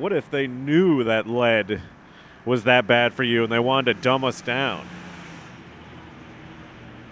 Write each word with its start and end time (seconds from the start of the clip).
what 0.00 0.14
if 0.14 0.30
they 0.30 0.46
knew 0.46 1.04
that 1.04 1.26
lead 1.26 1.82
was 2.46 2.64
that 2.64 2.86
bad 2.86 3.12
for 3.12 3.22
you 3.22 3.44
and 3.44 3.52
they 3.52 3.58
wanted 3.58 3.94
to 3.94 4.02
dumb 4.02 4.24
us 4.24 4.40
down? 4.40 4.88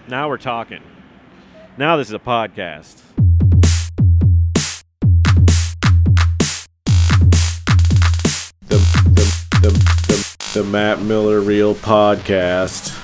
Now 0.07 0.27
we're 0.27 0.39
talking. 0.39 0.81
Now 1.77 1.97
this 1.97 2.07
is 2.07 2.15
a 2.15 2.19
podcast. 2.19 3.03
The, 8.65 8.77
the, 9.05 9.59
the, 9.61 9.69
the, 10.07 10.61
the 10.61 10.63
Matt 10.63 10.99
Miller 11.03 11.41
Real 11.41 11.75
Podcast. 11.75 12.95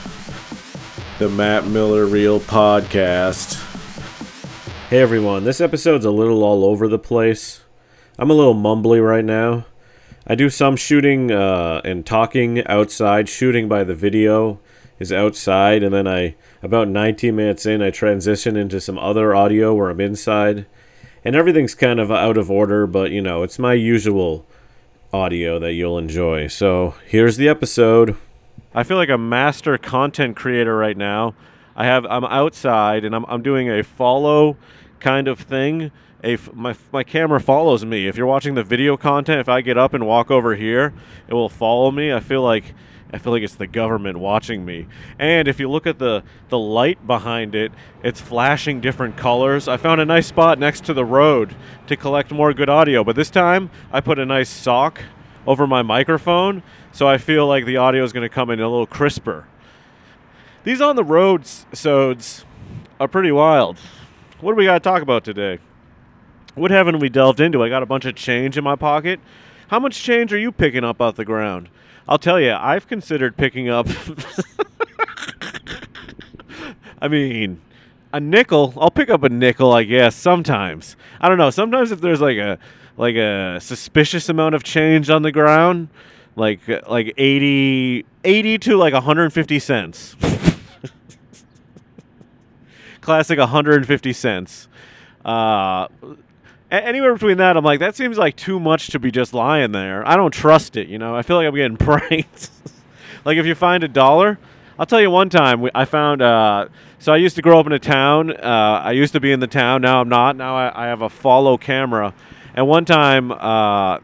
The 1.20 1.30
Matt 1.30 1.68
Miller 1.68 2.08
Real 2.08 2.40
Podcast. 2.40 3.62
Hey 4.90 4.98
everyone, 5.00 5.44
this 5.44 5.62
episode's 5.62 6.06
a 6.06 6.12
little 6.12 6.44
all 6.44 6.66
over 6.66 6.88
the 6.88 6.98
place. 6.98 7.62
I'm 8.18 8.32
a 8.32 8.34
little 8.34 8.56
mumbly 8.56 9.06
right 9.06 9.24
now. 9.24 9.66
I 10.28 10.36
do 10.36 10.50
some 10.50 10.76
shooting 10.76 11.32
uh, 11.32 11.82
and 11.84 12.06
talking 12.06 12.66
outside. 12.68 13.30
Shooting 13.30 13.68
by 13.68 13.84
the 13.84 13.94
video 13.94 14.60
is 14.98 15.12
outside, 15.12 15.84
and 15.84 15.94
then 15.94 16.08
I, 16.08 16.36
about 16.64 16.88
19 16.88 17.36
minutes 17.36 17.66
in, 17.66 17.82
I 17.82 17.92
transition 17.92 18.56
into 18.56 18.82
some 18.82 18.98
other 18.98 19.36
audio 19.36 19.74
where 19.74 19.90
I'm 19.90 20.02
inside. 20.02 20.66
And 21.24 21.36
everything's 21.36 21.76
kind 21.76 22.00
of 22.00 22.12
out 22.12 22.38
of 22.38 22.50
order, 22.50 22.88
but 22.88 23.12
you 23.12 23.22
know, 23.22 23.44
it's 23.44 23.60
my 23.60 23.74
usual 23.74 24.46
audio 25.14 25.60
that 25.60 25.74
you'll 25.74 25.98
enjoy. 25.98 26.48
So 26.48 26.96
here's 27.08 27.38
the 27.38 27.48
episode. 27.48 28.16
I 28.74 28.84
feel 28.84 28.98
like 28.98 29.10
a 29.10 29.18
master 29.18 29.78
content 29.78 30.36
creator 30.36 30.76
right 30.76 30.98
now. 30.98 31.36
I 31.76 31.86
have 31.86 32.06
I'm 32.06 32.26
outside 32.26 33.04
and 33.04 33.16
I'm 33.16 33.26
I'm 33.28 33.42
doing 33.42 33.70
a 33.70 33.84
follow 33.84 34.58
kind 35.00 35.28
of 35.28 35.40
thing. 35.40 35.92
My 36.54 36.76
my 36.92 37.04
camera 37.04 37.40
follows 37.40 37.86
me. 37.86 38.08
If 38.08 38.18
you're 38.18 38.26
watching 38.26 38.56
the 38.56 38.64
video 38.64 38.98
content, 38.98 39.40
if 39.40 39.50
I 39.50 39.62
get 39.62 39.78
up 39.78 39.94
and 39.94 40.08
walk 40.08 40.32
over 40.32 40.56
here, 40.56 40.94
it 41.28 41.34
will 41.34 41.50
follow 41.50 41.92
me. 41.92 42.12
I 42.12 42.20
feel 42.20 42.42
like 42.42 42.74
I 43.14 43.18
feel 43.18 43.32
like 43.32 43.44
it's 43.44 43.56
the 43.56 43.68
government 43.68 44.18
watching 44.18 44.66
me. 44.66 44.88
And 45.20 45.48
if 45.48 45.60
you 45.60 45.70
look 45.70 45.86
at 45.86 46.00
the 46.00 46.24
the 46.50 46.58
light 46.58 47.06
behind 47.06 47.54
it, 47.54 47.72
it's 48.04 48.20
flashing 48.20 48.82
different 48.82 49.18
colors. 49.18 49.68
I 49.68 49.78
found 49.78 50.02
a 50.02 50.06
nice 50.06 50.28
spot 50.28 50.58
next 50.58 50.84
to 50.86 50.94
the 50.94 51.06
road 51.06 51.56
to 51.88 51.96
collect 51.96 52.32
more 52.32 52.54
good 52.54 52.70
audio, 52.70 53.04
but 53.04 53.16
this 53.16 53.30
time 53.30 53.70
I 53.92 54.02
put 54.02 54.18
a 54.18 54.26
nice 54.26 54.50
sock 54.50 55.02
over 55.46 55.68
my 55.68 55.84
microphone, 55.84 56.64
so 56.92 57.08
I 57.08 57.20
feel 57.20 57.46
like 57.46 57.66
the 57.66 57.78
audio 57.78 58.04
is 58.04 58.12
going 58.12 58.28
to 58.28 58.34
come 58.34 58.50
in 58.50 58.60
a 58.60 58.68
little 58.68 58.88
crisper. 58.88 59.46
These 60.64 60.82
on 60.82 60.96
the 60.96 61.04
road 61.04 61.46
sods 61.46 62.46
are 63.00 63.08
pretty 63.08 63.32
wild. 63.32 63.78
What 64.42 64.54
do 64.54 64.56
we 64.56 64.66
got 64.66 64.74
to 64.74 64.80
talk 64.80 65.04
about 65.04 65.24
today? 65.24 65.60
What 66.56 66.72
haven't 66.72 67.00
we 67.00 67.10
delved 67.10 67.42
into? 67.42 67.62
I 67.64 67.70
got 67.70 67.84
a 67.84 67.86
bunch 67.86 68.06
of 68.06 68.16
change 68.16 68.58
in 68.58 68.64
my 68.64 68.76
pocket. 68.78 69.20
How 69.68 69.80
much 69.80 70.02
change 70.02 70.32
are 70.32 70.38
you 70.38 70.52
picking 70.54 70.86
up 70.86 71.02
off 71.02 71.16
the 71.16 71.26
ground? 71.26 71.70
I'll 72.08 72.18
tell 72.18 72.40
you, 72.40 72.54
I've 72.54 72.88
considered 72.88 73.36
picking 73.36 73.68
up. 73.68 73.88
I 77.02 77.10
mean, 77.10 77.60
a 78.14 78.22
nickel. 78.22 78.74
I'll 78.78 78.90
pick 78.90 79.10
up 79.10 79.24
a 79.24 79.30
nickel, 79.30 79.74
I 79.74 79.84
guess. 79.84 80.16
Sometimes 80.16 80.96
I 81.20 81.28
don't 81.28 81.38
know. 81.38 81.50
Sometimes 81.50 81.92
if 81.92 82.00
there's 82.00 82.22
like 82.22 82.38
a 82.38 82.58
like 82.96 83.16
a 83.16 83.60
suspicious 83.60 84.30
amount 84.30 84.56
of 84.56 84.64
change 84.64 85.10
on 85.10 85.24
the 85.24 85.34
ground, 85.34 85.90
like 86.38 86.62
like 86.88 87.14
80, 87.18 88.06
80 88.24 88.58
to 88.60 88.78
like 88.78 88.94
150 88.94 89.60
cents. 89.60 90.16
Classic 93.02 93.38
150 93.38 94.14
cents. 94.14 94.70
Uh, 95.26 95.88
anywhere 96.82 97.14
between 97.14 97.38
that, 97.38 97.58
I'm 97.58 97.64
like, 97.64 97.80
that 97.80 97.96
seems 97.96 98.18
like 98.18 98.36
too 98.36 98.60
much 98.60 98.88
to 98.88 99.00
be 99.00 99.12
just 99.12 99.34
lying 99.34 99.72
there. 99.72 100.08
I 100.08 100.16
don't 100.16 100.32
trust 100.32 100.78
it, 100.78 100.88
you 100.88 100.98
know. 100.98 101.16
I 101.16 101.22
feel 101.22 101.38
like 101.38 101.48
I'm 101.48 101.56
getting 101.56 101.78
pranked. 101.78 102.50
like 103.24 103.38
if 103.38 103.46
you 103.46 103.56
find 103.56 103.84
a 103.84 103.88
dollar, 103.88 104.40
I'll 104.78 104.86
tell 104.86 105.02
you 105.02 105.10
one 105.10 105.30
time 105.30 105.62
we, 105.62 105.70
I 105.74 105.86
found. 105.86 106.22
Uh, 106.22 106.68
so 107.00 107.14
I 107.14 107.18
used 107.18 107.36
to 107.36 107.42
grow 107.42 107.60
up 107.60 107.66
in 107.66 107.72
a 107.72 107.80
town. 107.80 108.32
Uh, 108.32 108.82
I 108.84 108.92
used 108.92 109.14
to 109.14 109.20
be 109.20 109.32
in 109.32 109.40
the 109.40 109.48
town. 109.48 109.82
Now 109.82 110.02
I'm 110.02 110.10
not. 110.10 110.36
Now 110.36 110.56
I, 110.56 110.86
I 110.86 110.88
have 110.88 111.02
a 111.02 111.10
follow 111.10 111.58
camera. 111.58 112.14
And 112.56 112.68
one 112.68 112.86
time, 112.86 113.32
uh, 113.32 114.00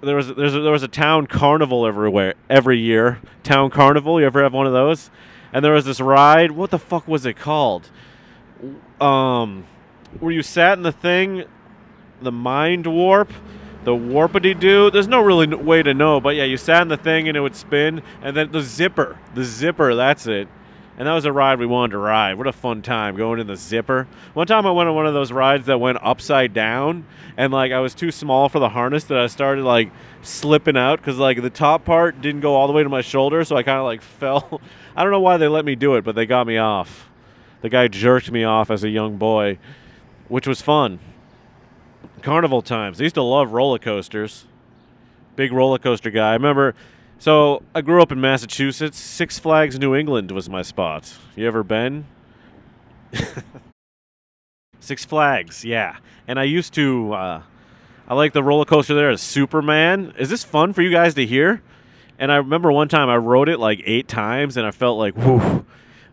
there 0.00 0.16
was 0.16 0.34
there's 0.34 0.54
a, 0.54 0.60
there 0.60 0.72
was 0.72 0.82
a 0.82 0.88
town 0.88 1.26
carnival 1.26 1.86
everywhere 1.86 2.34
every 2.50 2.78
year. 2.78 3.20
Town 3.42 3.70
carnival. 3.70 4.20
You 4.20 4.26
ever 4.26 4.42
have 4.42 4.52
one 4.52 4.66
of 4.66 4.72
those? 4.72 5.10
And 5.52 5.64
there 5.64 5.72
was 5.72 5.84
this 5.84 6.00
ride. 6.00 6.50
What 6.50 6.70
the 6.70 6.78
fuck 6.78 7.06
was 7.06 7.24
it 7.24 7.34
called? 7.34 7.90
Um, 9.00 9.66
where 10.20 10.32
you 10.32 10.42
sat 10.42 10.76
in 10.76 10.82
the 10.82 10.92
thing 10.92 11.44
the 12.20 12.32
mind 12.32 12.86
warp, 12.86 13.32
the 13.84 13.92
warpity 13.92 14.58
doo. 14.58 14.90
There's 14.90 15.08
no 15.08 15.20
really 15.20 15.46
way 15.54 15.82
to 15.82 15.94
know, 15.94 16.20
but 16.20 16.36
yeah, 16.36 16.44
you 16.44 16.56
sat 16.56 16.82
in 16.82 16.88
the 16.88 16.96
thing 16.96 17.28
and 17.28 17.36
it 17.36 17.40
would 17.40 17.56
spin, 17.56 18.02
and 18.22 18.36
then 18.36 18.52
the 18.52 18.62
zipper, 18.62 19.18
the 19.34 19.44
zipper, 19.44 19.94
that's 19.94 20.26
it. 20.26 20.48
And 20.96 21.08
that 21.08 21.12
was 21.12 21.24
a 21.24 21.32
ride 21.32 21.58
we 21.58 21.66
wanted 21.66 21.92
to 21.92 21.98
ride. 21.98 22.34
What 22.34 22.46
a 22.46 22.52
fun 22.52 22.80
time 22.80 23.16
going 23.16 23.40
in 23.40 23.48
the 23.48 23.56
zipper. 23.56 24.06
One 24.32 24.46
time 24.46 24.64
I 24.64 24.70
went 24.70 24.88
on 24.88 24.94
one 24.94 25.06
of 25.06 25.14
those 25.14 25.32
rides 25.32 25.66
that 25.66 25.80
went 25.80 25.98
upside 26.00 26.54
down, 26.54 27.04
and 27.36 27.52
like 27.52 27.72
I 27.72 27.80
was 27.80 27.94
too 27.94 28.12
small 28.12 28.48
for 28.48 28.60
the 28.60 28.68
harness 28.68 29.02
that 29.04 29.18
I 29.18 29.26
started 29.26 29.64
like 29.64 29.90
slipping 30.22 30.76
out 30.76 31.00
because 31.00 31.18
like 31.18 31.42
the 31.42 31.50
top 31.50 31.84
part 31.84 32.20
didn't 32.20 32.42
go 32.42 32.54
all 32.54 32.68
the 32.68 32.72
way 32.72 32.84
to 32.84 32.88
my 32.88 33.00
shoulder, 33.00 33.44
so 33.44 33.56
I 33.56 33.64
kind 33.64 33.78
of 33.78 33.84
like 33.84 34.02
fell. 34.20 34.60
I 34.96 35.02
don't 35.02 35.12
know 35.12 35.20
why 35.20 35.36
they 35.36 35.48
let 35.48 35.64
me 35.64 35.74
do 35.74 35.96
it, 35.96 36.04
but 36.04 36.14
they 36.14 36.26
got 36.26 36.46
me 36.46 36.58
off. 36.58 37.10
The 37.60 37.68
guy 37.68 37.88
jerked 37.88 38.30
me 38.30 38.44
off 38.44 38.70
as 38.70 38.84
a 38.84 38.88
young 38.88 39.16
boy, 39.16 39.58
which 40.28 40.46
was 40.46 40.62
fun 40.62 41.00
carnival 42.24 42.62
times. 42.62 43.00
I 43.00 43.04
used 43.04 43.14
to 43.14 43.22
love 43.22 43.52
roller 43.52 43.78
coasters. 43.78 44.46
Big 45.36 45.52
roller 45.52 45.78
coaster 45.78 46.10
guy. 46.10 46.30
I 46.30 46.32
remember. 46.32 46.74
So 47.18 47.62
I 47.74 47.82
grew 47.82 48.02
up 48.02 48.10
in 48.10 48.20
Massachusetts. 48.20 48.98
Six 48.98 49.38
Flags 49.38 49.78
New 49.78 49.94
England 49.94 50.32
was 50.32 50.48
my 50.48 50.62
spot. 50.62 51.14
You 51.36 51.46
ever 51.46 51.62
been? 51.62 52.06
Six 54.80 55.04
Flags, 55.04 55.64
yeah. 55.64 55.98
And 56.26 56.40
I 56.40 56.44
used 56.44 56.74
to. 56.74 57.12
Uh, 57.12 57.42
I 58.08 58.14
like 58.14 58.32
the 58.32 58.42
roller 58.42 58.64
coaster 58.64 58.94
there 58.94 59.14
Superman. 59.16 60.14
Is 60.18 60.30
this 60.30 60.44
fun 60.44 60.72
for 60.72 60.82
you 60.82 60.90
guys 60.90 61.14
to 61.14 61.26
hear? 61.26 61.62
And 62.18 62.32
I 62.32 62.36
remember 62.36 62.72
one 62.72 62.88
time 62.88 63.08
I 63.08 63.16
rode 63.16 63.48
it 63.48 63.58
like 63.58 63.82
eight 63.84 64.08
times, 64.08 64.56
and 64.56 64.66
I 64.66 64.70
felt 64.70 64.98
like, 64.98 65.14
whew. 65.14 65.66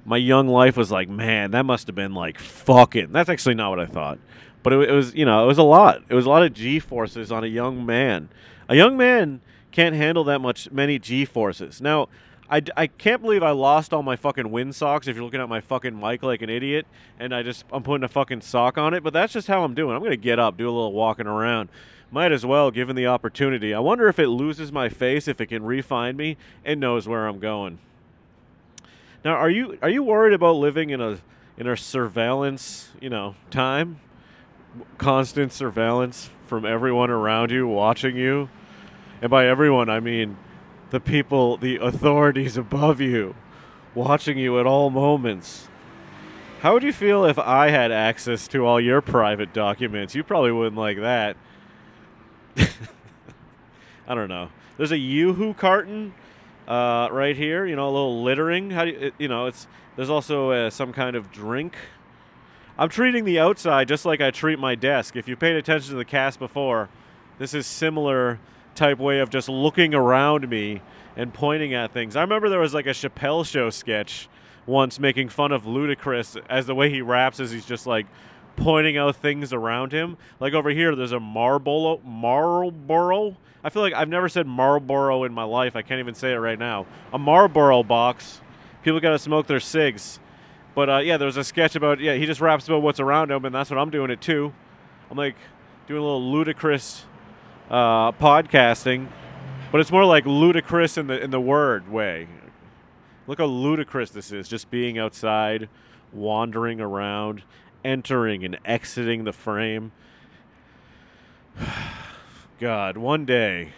My 0.04 0.18
young 0.18 0.48
life 0.48 0.78
was 0.78 0.90
like, 0.90 1.10
man, 1.10 1.52
that 1.52 1.64
must 1.64 1.86
have 1.86 1.96
been 1.96 2.16
like 2.16 2.40
fucking. 2.40 3.12
That's 3.12 3.30
actually 3.30 3.54
not 3.54 3.70
what 3.70 3.80
I 3.80 3.86
thought 3.86 4.18
but 4.64 4.74
it, 4.74 4.90
it, 4.90 4.94
was 4.94 5.14
you 5.14 5.26
know 5.26 5.44
it 5.44 5.48
was 5.48 5.58
a 5.58 5.64
lot. 5.64 6.02
It 6.10 6.16
was 6.16 6.26
a 6.26 6.30
lot 6.30 6.44
of 6.44 6.54
G 6.54 6.80
forces 6.80 7.32
on 7.32 7.44
a 7.44 7.48
young 7.48 7.86
man. 7.86 8.30
A 8.70 8.76
young 8.76 8.96
man 8.98 9.42
can't 9.72 9.96
handle 9.96 10.24
that 10.26 10.40
much 10.40 10.72
many 10.72 11.00
G 11.00 11.26
forces. 11.26 11.82
Now, 11.82 12.10
I, 12.50 12.62
I 12.76 12.88
can't 12.88 13.22
believe 13.22 13.44
I 13.44 13.52
lost 13.52 13.94
all 13.94 14.04
my 14.04 14.18
fucking 14.18 14.52
wind 14.52 14.76
socks. 14.76 15.08
If 15.08 15.16
you're 15.16 15.24
looking 15.24 15.40
at 15.40 15.48
my 15.48 15.62
fucking 15.62 15.98
mic 15.98 16.22
like 16.22 16.42
an 16.42 16.50
idiot, 16.50 16.86
and 17.18 17.34
I 17.34 17.44
just 17.44 17.64
I'm 17.72 17.82
putting 17.82 18.04
a 18.04 18.10
fucking 18.10 18.42
sock 18.42 18.78
on 18.78 18.94
it, 18.94 19.04
but 19.04 19.14
that's 19.14 19.34
just 19.34 19.48
how 19.48 19.64
I'm 19.64 19.74
doing. 19.74 19.96
I'm 19.96 20.04
gonna 20.04 20.18
get 20.18 20.38
up, 20.38 20.58
do 20.58 20.66
a 20.66 20.72
little 20.72 20.92
walking 20.92 21.28
around. 21.28 21.70
Might 22.12 22.34
as 22.34 22.46
well, 22.46 22.72
given 22.72 22.98
the 22.98 23.08
opportunity. 23.08 23.74
I 23.74 23.80
wonder 23.80 24.10
if 24.10 24.20
it 24.20 24.28
loses 24.28 24.70
my 24.70 24.90
face, 24.90 25.30
if 25.30 25.40
it 25.40 25.46
can 25.46 25.64
refine 25.64 26.18
me, 26.18 26.36
and 26.66 26.78
knows 26.78 27.08
where 27.08 27.26
I'm 27.26 27.40
going. 27.40 27.80
Now, 29.24 29.36
are 29.36 29.50
you 29.50 29.78
are 29.82 29.90
you 29.90 30.04
worried 30.04 30.34
about 30.34 30.58
living 30.58 30.90
in 30.90 31.00
a 31.00 31.20
in 31.58 31.68
a 31.68 31.78
surveillance, 31.78 32.90
you 33.00 33.10
know, 33.10 33.36
time? 33.50 34.02
Constant 34.98 35.52
surveillance 35.52 36.30
from 36.48 36.66
everyone 36.66 37.10
around 37.10 37.52
you 37.52 37.68
watching 37.68 38.16
you. 38.16 38.50
And 39.22 39.30
by 39.30 39.48
everyone, 39.48 39.90
I 39.90 40.00
mean 40.00 40.38
the 40.90 41.00
people, 41.00 41.58
the 41.58 41.78
authorities 41.78 42.58
above 42.58 43.00
you, 43.00 43.36
watching 43.96 44.38
you 44.38 44.60
at 44.60 44.66
all 44.66 44.90
moments. 44.90 45.68
How 46.62 46.74
would 46.74 46.84
you 46.84 46.94
feel 46.94 47.26
if 47.26 47.40
I 47.40 47.70
had 47.70 47.92
access 47.92 48.48
to 48.50 48.66
all 48.66 48.80
your 48.80 49.02
private 49.02 49.54
documents? 49.54 50.14
You 50.14 50.24
probably 50.24 50.52
wouldn't 50.52 50.78
like 50.78 51.00
that. 51.00 51.36
I 54.08 54.14
don't 54.14 54.30
know. 54.30 54.50
There's 54.78 54.92
a 54.92 54.98
Yoo-hoo 54.98 55.56
carton 55.56 56.14
uh, 56.68 57.10
right 57.12 57.36
here. 57.36 57.66
You 57.66 57.76
know, 57.76 57.86
a 57.86 57.92
little 57.92 58.22
littering. 58.22 58.72
How 58.72 58.86
do 58.86 58.92
you, 58.92 59.00
it, 59.00 59.14
you 59.18 59.28
know? 59.28 59.48
It's 59.48 59.68
there's 59.96 60.10
also 60.10 60.52
uh, 60.52 60.70
some 60.70 60.94
kind 60.94 61.16
of 61.16 61.32
drink 61.32 61.76
I'm 62.82 62.90
treating 62.90 63.26
the 63.26 63.38
outside 63.38 63.88
just 63.88 64.06
like 64.06 64.22
I 64.22 64.32
treat 64.32 64.58
my 64.58 64.74
desk. 64.74 65.16
If 65.16 65.28
you 65.28 65.36
paid 65.36 65.56
attention 65.56 65.92
to 65.92 65.98
the 65.98 66.04
cast 66.04 66.40
before, 66.40 66.90
this 67.38 67.54
is 67.54 67.68
similar 67.68 68.40
type 68.74 68.98
way 68.98 69.20
of 69.20 69.30
just 69.30 69.48
looking 69.48 69.94
around 69.94 70.50
me 70.50 70.82
and 71.16 71.32
pointing 71.32 71.76
at 71.76 71.94
things. 71.94 72.16
I 72.16 72.22
remember 72.22 72.50
there 72.50 72.60
was 72.60 72.74
like 72.74 72.88
a 72.88 72.90
Chappelle 72.90 73.46
show 73.46 73.70
sketch 73.70 74.28
once 74.66 75.00
making 75.00 75.30
fun 75.30 75.52
of 75.52 75.62
Ludacris 75.62 76.42
as 76.50 76.66
the 76.66 76.74
way 76.74 76.90
he 76.90 77.04
raps 77.04 77.40
is 77.40 77.52
he's 77.52 77.68
just 77.68 77.86
like 77.86 78.08
pointing 78.56 78.98
out 78.98 79.16
things 79.16 79.54
around 79.54 79.92
him. 79.92 80.18
Like 80.40 80.54
over 80.54 80.72
here, 80.72 80.96
there's 80.96 81.12
a 81.12 81.20
Marlboro. 81.20 82.00
Marlboro. 82.04 83.38
I 83.64 83.70
feel 83.70 83.84
like 83.84 83.94
I've 83.94 84.10
never 84.10 84.28
said 84.28 84.48
Marlboro 84.48 85.24
in 85.24 85.34
my 85.36 85.44
life. 85.44 85.76
I 85.76 85.84
can't 85.84 86.00
even 86.00 86.16
say 86.16 86.34
it 86.34 86.38
right 86.38 86.58
now. 86.58 86.88
A 87.14 87.20
Marlboro 87.20 87.84
box. 87.84 88.42
People 88.82 89.00
got 89.00 89.12
to 89.12 89.20
smoke 89.20 89.46
their 89.46 89.60
cigs. 89.60 90.20
But 90.74 90.90
uh, 90.90 90.98
yeah, 91.00 91.18
there 91.18 91.26
was 91.26 91.38
a 91.38 91.44
sketch 91.44 91.76
about 91.76 92.00
yeah 92.00 92.16
he 92.16 92.26
just 92.26 92.40
raps 92.42 92.68
about 92.68 92.82
what's 92.82 93.00
around 93.00 93.32
him, 93.32 93.46
and 93.46 93.54
that's 93.54 93.70
what 93.70 93.78
I'm 93.78 93.90
doing 93.90 94.10
it 94.10 94.22
too. 94.22 94.54
I'm 95.10 95.18
like 95.18 95.36
doing 95.88 96.02
a 96.02 96.04
little 96.04 96.22
Ludacris 96.22 97.02
uh, 97.70 98.12
podcasting, 98.14 99.10
but 99.72 99.82
it's 99.82 99.92
more 99.92 100.06
like 100.06 100.26
ludicrous 100.26 100.98
in 100.98 101.08
the 101.08 101.22
in 101.22 101.32
the 101.32 101.42
word 101.42 101.92
way. 101.92 102.28
Look 103.28 103.40
how 103.40 103.46
ludicrous 103.46 104.12
this 104.12 104.32
is, 104.32 104.48
just 104.48 104.72
being 104.72 104.98
outside, 104.98 105.70
wandering 106.12 106.82
around, 106.82 107.44
entering 107.84 108.44
and 108.44 108.58
exiting 108.66 109.26
the 109.26 109.34
frame. 109.34 109.92
God, 112.60 112.98
one 112.98 113.26
day, 113.26 113.74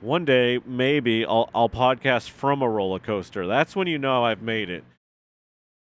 one 0.00 0.24
day 0.26 0.58
maybe 0.66 1.24
I'll 1.24 1.48
I'll 1.54 1.70
podcast 1.70 2.30
from 2.30 2.60
a 2.60 2.68
roller 2.68 2.98
coaster. 2.98 3.46
That's 3.46 3.74
when 3.74 3.86
you 3.86 3.98
know 3.98 4.24
I've 4.24 4.42
made 4.42 4.68
it. 4.68 4.84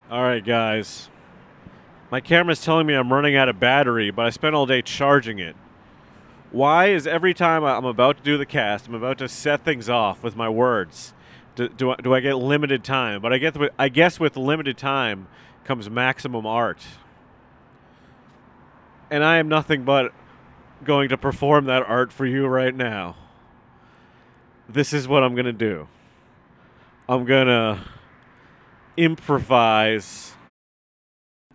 All 0.10 0.24
right, 0.24 0.44
guys. 0.44 1.08
My 2.10 2.20
camera's 2.20 2.64
telling 2.64 2.88
me 2.88 2.96
I'm 2.96 3.14
running 3.14 3.36
out 3.36 3.48
of 3.48 3.60
battery, 3.60 4.10
but 4.10 4.26
I 4.26 4.32
spent 4.32 4.56
all 4.56 4.66
day 4.66 4.82
charging 4.82 5.38
it. 5.38 5.56
Why 6.50 6.88
is 6.88 7.06
every 7.06 7.36
time 7.36 7.64
I'm 7.64 7.86
about 7.86 8.18
to 8.18 8.24
do 8.24 8.36
the 8.36 8.46
cast, 8.46 8.88
I'm 8.88 8.96
about 8.96 9.20
to 9.20 9.30
set 9.30 9.64
things 9.64 9.88
off 9.88 10.24
with 10.24 10.36
my 10.36 10.50
words, 10.50 11.14
do, 11.54 11.70
do, 11.70 11.92
I, 11.92 11.96
do 11.98 12.16
I 12.16 12.22
get 12.22 12.38
limited 12.38 12.84
time? 12.84 13.22
But 13.22 13.34
I 13.34 13.38
get 13.38 13.56
I 13.78 13.90
guess 13.90 14.20
with 14.20 14.36
limited 14.36 14.80
time 14.80 15.28
comes 15.64 15.92
maximum 15.92 16.48
art. 16.48 16.82
And 19.12 19.24
I 19.24 19.38
am 19.38 19.48
nothing 19.48 19.84
but 19.84 20.12
going 20.84 21.10
to 21.10 21.18
perform 21.18 21.66
that 21.66 21.84
art 21.84 22.12
for 22.12 22.26
you 22.26 22.48
right 22.48 22.74
now. 22.74 23.16
This 24.68 24.92
is 24.92 25.08
what 25.08 25.24
I'm 25.24 25.36
going 25.36 25.46
to 25.46 25.54
do. 25.54 25.88
I'm 27.08 27.26
going 27.26 27.46
to 27.46 27.82
improvise. 29.00 30.34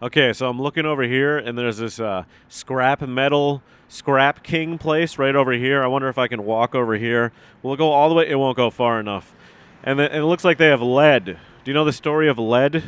Okay, 0.03 0.33
so 0.33 0.49
I'm 0.49 0.61
looking 0.61 0.87
over 0.87 1.03
here, 1.03 1.39
and 1.39 1.57
there's 1.57 1.79
this 1.79 2.01
uh, 2.01 2.25
scrap 2.49 3.01
metal 3.03 3.63
scrap 3.87 4.43
king 4.43 4.79
place 4.79 5.19
right 5.19 5.37
over 5.37 5.53
here. 5.53 5.83
I 5.83 5.87
wonder 5.87 6.09
if 6.09 6.19
I 6.19 6.27
can 6.27 6.45
walk 6.45 6.75
over 6.75 6.95
here. 6.95 7.33
We'll 7.63 7.77
go 7.77 7.93
all 7.93 8.09
the 8.09 8.15
way. 8.15 8.29
It 8.29 8.37
won't 8.37 8.57
go 8.57 8.71
far 8.71 8.99
enough. 8.99 9.35
And, 9.83 10.01
and 10.01 10.15
it 10.15 10.25
looks 10.25 10.45
like 10.45 10.59
they 10.59 10.69
have 10.69 10.83
lead. 10.83 11.25
Do 11.25 11.71
you 11.71 11.75
know 11.75 11.85
the 11.85 11.93
story 11.93 12.29
of 12.29 12.39
lead? 12.39 12.83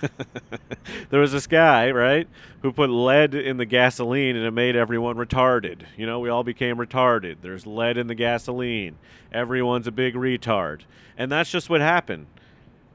there 1.10 1.20
was 1.20 1.32
this 1.32 1.46
guy, 1.46 1.90
right, 1.90 2.28
who 2.62 2.72
put 2.72 2.90
lead 2.90 3.34
in 3.34 3.56
the 3.56 3.64
gasoline 3.64 4.36
and 4.36 4.44
it 4.44 4.50
made 4.50 4.74
everyone 4.74 5.16
retarded. 5.16 5.82
You 5.96 6.06
know, 6.06 6.18
we 6.18 6.28
all 6.28 6.44
became 6.44 6.76
retarded. 6.76 7.36
There's 7.42 7.66
lead 7.66 7.96
in 7.96 8.06
the 8.06 8.14
gasoline. 8.14 8.96
Everyone's 9.32 9.86
a 9.86 9.92
big 9.92 10.14
retard. 10.14 10.80
And 11.16 11.30
that's 11.30 11.50
just 11.50 11.70
what 11.70 11.80
happened. 11.80 12.26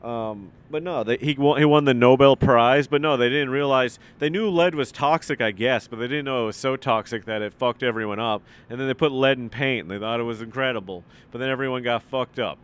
Um, 0.04 0.52
but 0.70 0.84
no, 0.84 1.04
they, 1.04 1.18
he 1.18 1.34
won, 1.36 1.58
he 1.60 1.66
won 1.66 1.86
the 1.86 1.94
Nobel 1.94 2.36
Prize. 2.36 2.88
But 2.88 3.02
no, 3.02 3.16
they 3.16 3.30
didn't 3.30 3.52
realize 3.52 4.00
they 4.20 4.30
knew 4.30 4.50
lead 4.50 4.76
was 4.76 4.92
toxic, 4.92 5.40
I 5.42 5.52
guess, 5.52 5.88
but 5.88 5.98
they 5.98 6.08
didn't 6.08 6.26
know 6.26 6.44
it 6.44 6.48
was 6.48 6.58
so 6.58 6.76
toxic 6.76 7.26
that 7.26 7.42
it 7.42 7.54
fucked 7.54 7.84
everyone 7.84 8.20
up. 8.20 8.42
And 8.70 8.80
then 8.80 8.88
they 8.88 8.94
put 8.94 9.12
lead 9.12 9.38
in 9.38 9.50
paint, 9.50 9.84
and 9.84 9.92
they 9.92 10.00
thought 10.00 10.20
it 10.20 10.24
was 10.24 10.42
incredible. 10.42 11.04
But 11.32 11.40
then 11.40 11.50
everyone 11.50 11.84
got 11.84 12.04
fucked 12.04 12.40
up. 12.40 12.58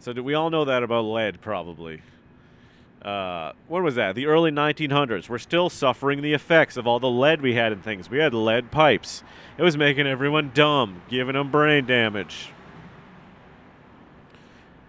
So 0.00 0.12
we 0.12 0.34
all 0.34 0.50
know 0.50 0.64
that 0.64 0.82
about 0.82 1.04
lead, 1.04 1.40
probably. 1.40 2.02
Uh, 3.02 3.52
what 3.68 3.82
was 3.82 3.96
that? 3.96 4.14
The 4.14 4.26
early 4.26 4.50
1900s. 4.50 5.28
We're 5.28 5.38
still 5.38 5.70
suffering 5.70 6.22
the 6.22 6.34
effects 6.34 6.76
of 6.76 6.86
all 6.86 7.00
the 7.00 7.10
lead 7.10 7.40
we 7.40 7.54
had 7.54 7.72
in 7.72 7.82
things. 7.82 8.10
We 8.10 8.18
had 8.18 8.34
lead 8.34 8.70
pipes. 8.70 9.24
It 9.58 9.62
was 9.62 9.76
making 9.76 10.06
everyone 10.06 10.52
dumb, 10.54 11.02
giving 11.08 11.34
them 11.34 11.50
brain 11.50 11.86
damage. 11.86 12.52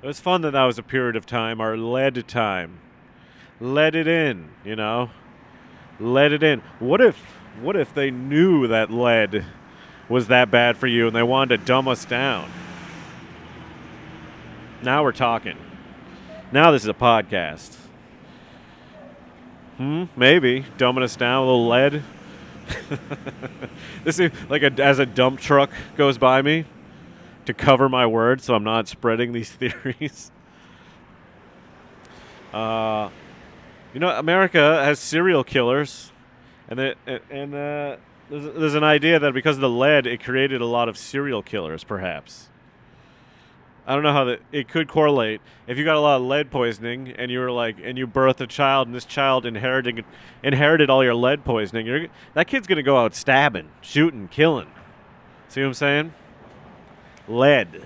It 0.03 0.07
was 0.07 0.19
fun 0.19 0.41
that 0.41 0.51
that 0.51 0.65
was 0.65 0.77
a 0.77 0.83
period 0.83 1.15
of 1.15 1.25
time, 1.25 1.61
our 1.61 1.77
lead 1.77 2.27
time. 2.27 2.81
Let 3.61 3.95
it 3.95 4.05
in, 4.05 4.49
you 4.65 4.75
know? 4.75 5.11
Let 5.97 6.33
it 6.33 6.43
in. 6.43 6.61
What 6.79 6.99
if 6.99 7.15
what 7.61 7.77
if 7.77 7.93
they 7.93 8.11
knew 8.11 8.67
that 8.67 8.91
lead 8.91 9.45
was 10.09 10.27
that 10.27 10.51
bad 10.51 10.75
for 10.75 10.87
you 10.87 11.07
and 11.07 11.15
they 11.15 11.23
wanted 11.23 11.57
to 11.57 11.65
dumb 11.65 11.87
us 11.87 12.03
down? 12.03 12.51
Now 14.81 15.03
we're 15.03 15.13
talking. 15.13 15.55
Now 16.51 16.71
this 16.71 16.81
is 16.83 16.89
a 16.89 16.93
podcast. 16.93 17.77
Hmm, 19.77 20.05
maybe 20.17 20.65
dumbing 20.77 21.03
us 21.03 21.15
down 21.15 21.47
with 21.47 21.49
a 21.49 21.53
little 21.53 21.67
lead. 21.69 22.03
this 24.03 24.19
is 24.19 24.31
like 24.49 24.63
a, 24.63 24.83
as 24.83 24.99
a 24.99 25.05
dump 25.05 25.39
truck 25.39 25.69
goes 25.95 26.17
by 26.17 26.41
me 26.41 26.65
to 27.45 27.53
cover 27.53 27.89
my 27.89 28.05
words 28.05 28.45
so 28.45 28.55
I'm 28.55 28.63
not 28.63 28.87
spreading 28.87 29.33
these 29.33 29.51
theories. 29.53 30.31
Uh, 32.53 33.09
you 33.93 33.99
know, 33.99 34.09
America 34.09 34.83
has 34.83 34.99
serial 34.99 35.43
killers, 35.43 36.11
and 36.67 36.79
it, 36.79 36.97
and 37.29 37.53
uh, 37.53 37.97
there's, 38.29 38.53
there's 38.55 38.75
an 38.75 38.83
idea 38.83 39.19
that 39.19 39.33
because 39.33 39.57
of 39.57 39.61
the 39.61 39.69
lead, 39.69 40.07
it 40.07 40.23
created 40.23 40.61
a 40.61 40.65
lot 40.65 40.89
of 40.89 40.97
serial 40.97 41.41
killers, 41.41 41.83
perhaps. 41.83 42.49
I 43.85 43.95
don't 43.95 44.03
know 44.03 44.13
how 44.13 44.23
that 44.25 44.39
it 44.51 44.69
could 44.69 44.87
correlate. 44.87 45.41
If 45.67 45.77
you 45.77 45.83
got 45.83 45.97
a 45.97 45.99
lot 45.99 46.15
of 46.15 46.21
lead 46.21 46.49
poisoning 46.49 47.09
and 47.17 47.29
you 47.29 47.39
were 47.39 47.51
like, 47.51 47.75
and 47.83 47.97
you 47.97 48.07
birthed 48.07 48.39
a 48.39 48.47
child, 48.47 48.87
and 48.87 48.95
this 48.95 49.03
child 49.03 49.45
inherited 49.45 50.05
inherited 50.41 50.89
all 50.89 51.03
your 51.03 51.15
lead 51.15 51.43
poisoning, 51.43 52.07
that 52.33 52.47
kid's 52.47 52.65
gonna 52.65 52.83
go 52.83 52.97
out 52.97 53.13
stabbing, 53.13 53.69
shooting, 53.81 54.29
killing. 54.29 54.67
See 55.49 55.61
what 55.61 55.67
I'm 55.67 55.73
saying? 55.73 56.13
Lead. 57.27 57.85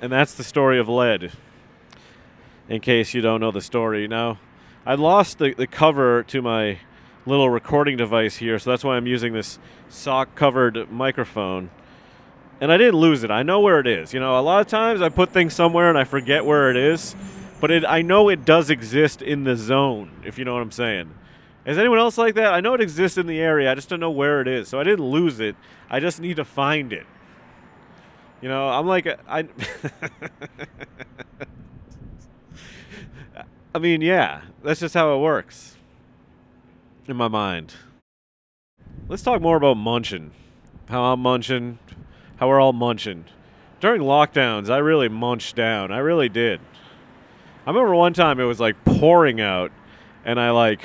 And 0.00 0.10
that's 0.10 0.34
the 0.34 0.44
story 0.44 0.78
of 0.78 0.88
lead. 0.88 1.32
In 2.68 2.80
case 2.80 3.14
you 3.14 3.20
don't 3.20 3.40
know 3.40 3.50
the 3.50 3.60
story. 3.60 4.06
Now, 4.06 4.38
I 4.86 4.94
lost 4.94 5.38
the, 5.38 5.52
the 5.54 5.66
cover 5.66 6.22
to 6.24 6.40
my 6.40 6.78
little 7.26 7.50
recording 7.50 7.96
device 7.96 8.36
here, 8.36 8.58
so 8.58 8.70
that's 8.70 8.82
why 8.84 8.96
I'm 8.96 9.06
using 9.06 9.32
this 9.32 9.58
sock 9.88 10.34
covered 10.34 10.90
microphone. 10.90 11.70
And 12.60 12.70
I 12.70 12.76
didn't 12.76 13.00
lose 13.00 13.24
it. 13.24 13.30
I 13.30 13.42
know 13.42 13.60
where 13.60 13.80
it 13.80 13.86
is. 13.86 14.14
You 14.14 14.20
know, 14.20 14.38
a 14.38 14.40
lot 14.40 14.60
of 14.60 14.66
times 14.66 15.02
I 15.02 15.08
put 15.08 15.30
things 15.30 15.54
somewhere 15.54 15.88
and 15.88 15.98
I 15.98 16.04
forget 16.04 16.44
where 16.44 16.70
it 16.70 16.76
is, 16.76 17.14
but 17.60 17.70
it, 17.70 17.84
I 17.84 18.02
know 18.02 18.28
it 18.28 18.44
does 18.44 18.70
exist 18.70 19.22
in 19.22 19.44
the 19.44 19.56
zone, 19.56 20.10
if 20.24 20.38
you 20.38 20.44
know 20.44 20.54
what 20.54 20.62
I'm 20.62 20.70
saying. 20.70 21.14
Is 21.66 21.78
anyone 21.78 21.98
else 21.98 22.16
like 22.16 22.34
that? 22.36 22.54
I 22.54 22.60
know 22.60 22.74
it 22.74 22.80
exists 22.80 23.18
in 23.18 23.26
the 23.26 23.38
area. 23.38 23.70
I 23.70 23.74
just 23.74 23.88
don't 23.88 24.00
know 24.00 24.10
where 24.10 24.40
it 24.40 24.48
is. 24.48 24.68
So 24.68 24.80
I 24.80 24.84
didn't 24.84 25.04
lose 25.04 25.40
it. 25.40 25.56
I 25.90 26.00
just 26.00 26.20
need 26.20 26.36
to 26.36 26.44
find 26.44 26.92
it. 26.92 27.06
You 28.40 28.48
know, 28.48 28.68
I'm 28.68 28.86
like 28.86 29.06
I 29.28 29.48
I 33.74 33.78
mean, 33.78 34.00
yeah, 34.00 34.42
that's 34.64 34.80
just 34.80 34.94
how 34.94 35.14
it 35.14 35.18
works 35.18 35.76
in 37.06 37.16
my 37.16 37.28
mind. 37.28 37.74
Let's 39.08 39.22
talk 39.22 39.42
more 39.42 39.56
about 39.56 39.76
munching. 39.76 40.30
How 40.88 41.12
I'm 41.12 41.20
munching, 41.20 41.78
how 42.38 42.48
we're 42.48 42.60
all 42.60 42.72
munching. 42.72 43.26
During 43.80 44.02
lockdowns, 44.02 44.70
I 44.70 44.78
really 44.78 45.08
munched 45.08 45.54
down. 45.54 45.92
I 45.92 45.98
really 45.98 46.28
did. 46.28 46.60
I 47.66 47.70
remember 47.70 47.94
one 47.94 48.12
time 48.12 48.40
it 48.40 48.44
was 48.44 48.58
like 48.58 48.84
pouring 48.84 49.40
out 49.40 49.70
and 50.24 50.40
I 50.40 50.50
like 50.50 50.82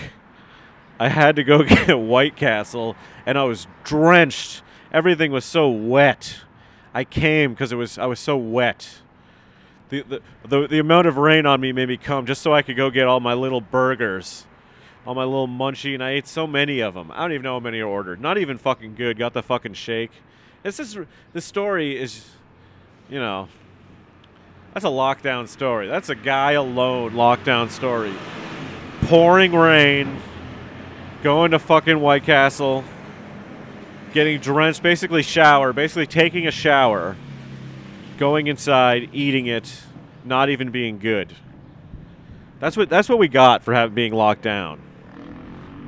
I 0.99 1.09
had 1.09 1.35
to 1.35 1.43
go 1.43 1.63
get 1.63 1.99
White 1.99 2.35
Castle, 2.35 2.95
and 3.25 3.37
I 3.37 3.43
was 3.43 3.67
drenched. 3.83 4.61
Everything 4.91 5.31
was 5.31 5.45
so 5.45 5.69
wet. 5.69 6.37
I 6.93 7.03
came 7.03 7.53
because 7.53 7.71
it 7.71 7.75
was 7.75 7.97
I 7.97 8.05
was 8.05 8.19
so 8.19 8.37
wet. 8.37 9.01
The, 9.89 10.01
the, 10.01 10.21
the 10.47 10.67
the 10.67 10.79
amount 10.79 11.07
of 11.07 11.17
rain 11.17 11.45
on 11.45 11.59
me 11.59 11.71
made 11.71 11.89
me 11.89 11.97
come 11.97 12.25
just 12.25 12.41
so 12.41 12.53
I 12.53 12.61
could 12.61 12.77
go 12.77 12.89
get 12.89 13.07
all 13.07 13.19
my 13.19 13.33
little 13.33 13.61
burgers, 13.61 14.45
all 15.05 15.13
my 15.13 15.25
little 15.25 15.47
munchie, 15.47 15.93
and 15.93 16.03
I 16.03 16.11
ate 16.11 16.27
so 16.27 16.47
many 16.47 16.79
of 16.79 16.93
them. 16.93 17.11
I 17.11 17.21
don't 17.21 17.33
even 17.33 17.43
know 17.43 17.53
how 17.55 17.59
many 17.59 17.79
I 17.79 17.83
ordered. 17.83 18.21
Not 18.21 18.37
even 18.37 18.57
fucking 18.57 18.95
good. 18.95 19.17
Got 19.17 19.33
the 19.33 19.43
fucking 19.43 19.73
shake. 19.73 20.11
This 20.63 20.79
is 20.79 20.97
the 21.33 21.41
story 21.41 22.01
is, 22.01 22.25
you 23.09 23.19
know, 23.19 23.49
that's 24.73 24.85
a 24.85 24.89
lockdown 24.89 25.47
story. 25.47 25.87
That's 25.87 26.09
a 26.09 26.15
guy 26.15 26.53
alone 26.53 27.11
lockdown 27.11 27.69
story. 27.69 28.13
Pouring 29.01 29.53
rain 29.53 30.17
going 31.24 31.51
to 31.51 31.60
fucking 31.60 32.00
White 32.00 32.24
Castle, 32.24 32.84
getting 34.13 34.39
drenched, 34.39 34.81
basically 34.81 35.24
shower, 35.24 35.74
basically 35.74 36.07
taking 36.07 36.48
a 36.48 36.51
shower, 36.51 37.17
going 38.17 38.48
inside, 38.48 39.10
eating 39.12 39.48
it, 39.48 39.84
not 40.24 40.50
even 40.50 40.72
being 40.72 41.00
good. 41.00 41.36
That's 42.60 42.77
what 42.77 42.89
that's 42.89 43.10
what 43.10 43.19
we 43.19 43.27
got 43.27 43.63
for 43.63 43.74
having 43.74 43.95
being 43.95 44.13
locked 44.13 44.41
down. 44.41 44.81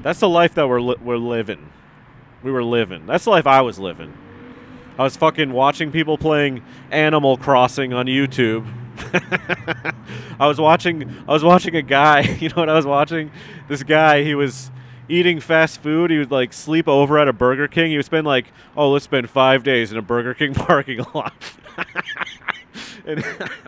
That's 0.04 0.20
the 0.20 0.30
life 0.30 0.54
that 0.56 0.68
we're 0.68 0.82
li- 0.82 0.98
we're 1.02 1.18
living. 1.18 1.70
We 2.44 2.52
were 2.52 2.64
living. 2.64 3.06
That's 3.06 3.24
the 3.24 3.32
life 3.32 3.48
I 3.48 3.62
was 3.62 3.80
living. 3.80 4.14
I 4.98 5.04
was 5.04 5.16
fucking 5.16 5.52
watching 5.54 5.92
people 5.92 6.18
playing 6.18 6.64
Animal 6.92 7.38
Crossing 7.38 7.94
on 7.94 8.08
YouTube. 8.08 8.68
I 10.40 10.48
was 10.48 10.60
watching 10.60 11.10
I 11.28 11.32
was 11.32 11.44
watching 11.44 11.76
a 11.76 11.82
guy, 11.82 12.22
you 12.40 12.50
know 12.50 12.56
what 12.56 12.70
I 12.70 12.74
was 12.74 12.86
watching? 12.86 13.32
This 13.68 13.84
guy, 13.84 14.24
he 14.24 14.36
was 14.36 14.72
eating 15.10 15.40
fast 15.40 15.82
food. 15.82 16.12
He 16.12 16.18
would 16.18 16.32
like 16.32 16.54
sleep 16.54 16.88
over 16.88 17.18
at 17.20 17.28
a 17.28 17.34
Burger 17.34 17.68
King. 17.68 17.92
He 17.92 17.98
would 17.98 18.06
spend 18.06 18.28
like, 18.28 18.48
oh, 18.76 18.92
let's 18.92 19.06
spend 19.06 19.30
five 19.30 19.64
days 19.64 19.92
in 19.92 19.98
a 19.98 20.02
Burger 20.02 20.34
King 20.34 20.54
parking 20.56 21.06
lot. 21.14 21.34
and, 23.06 23.24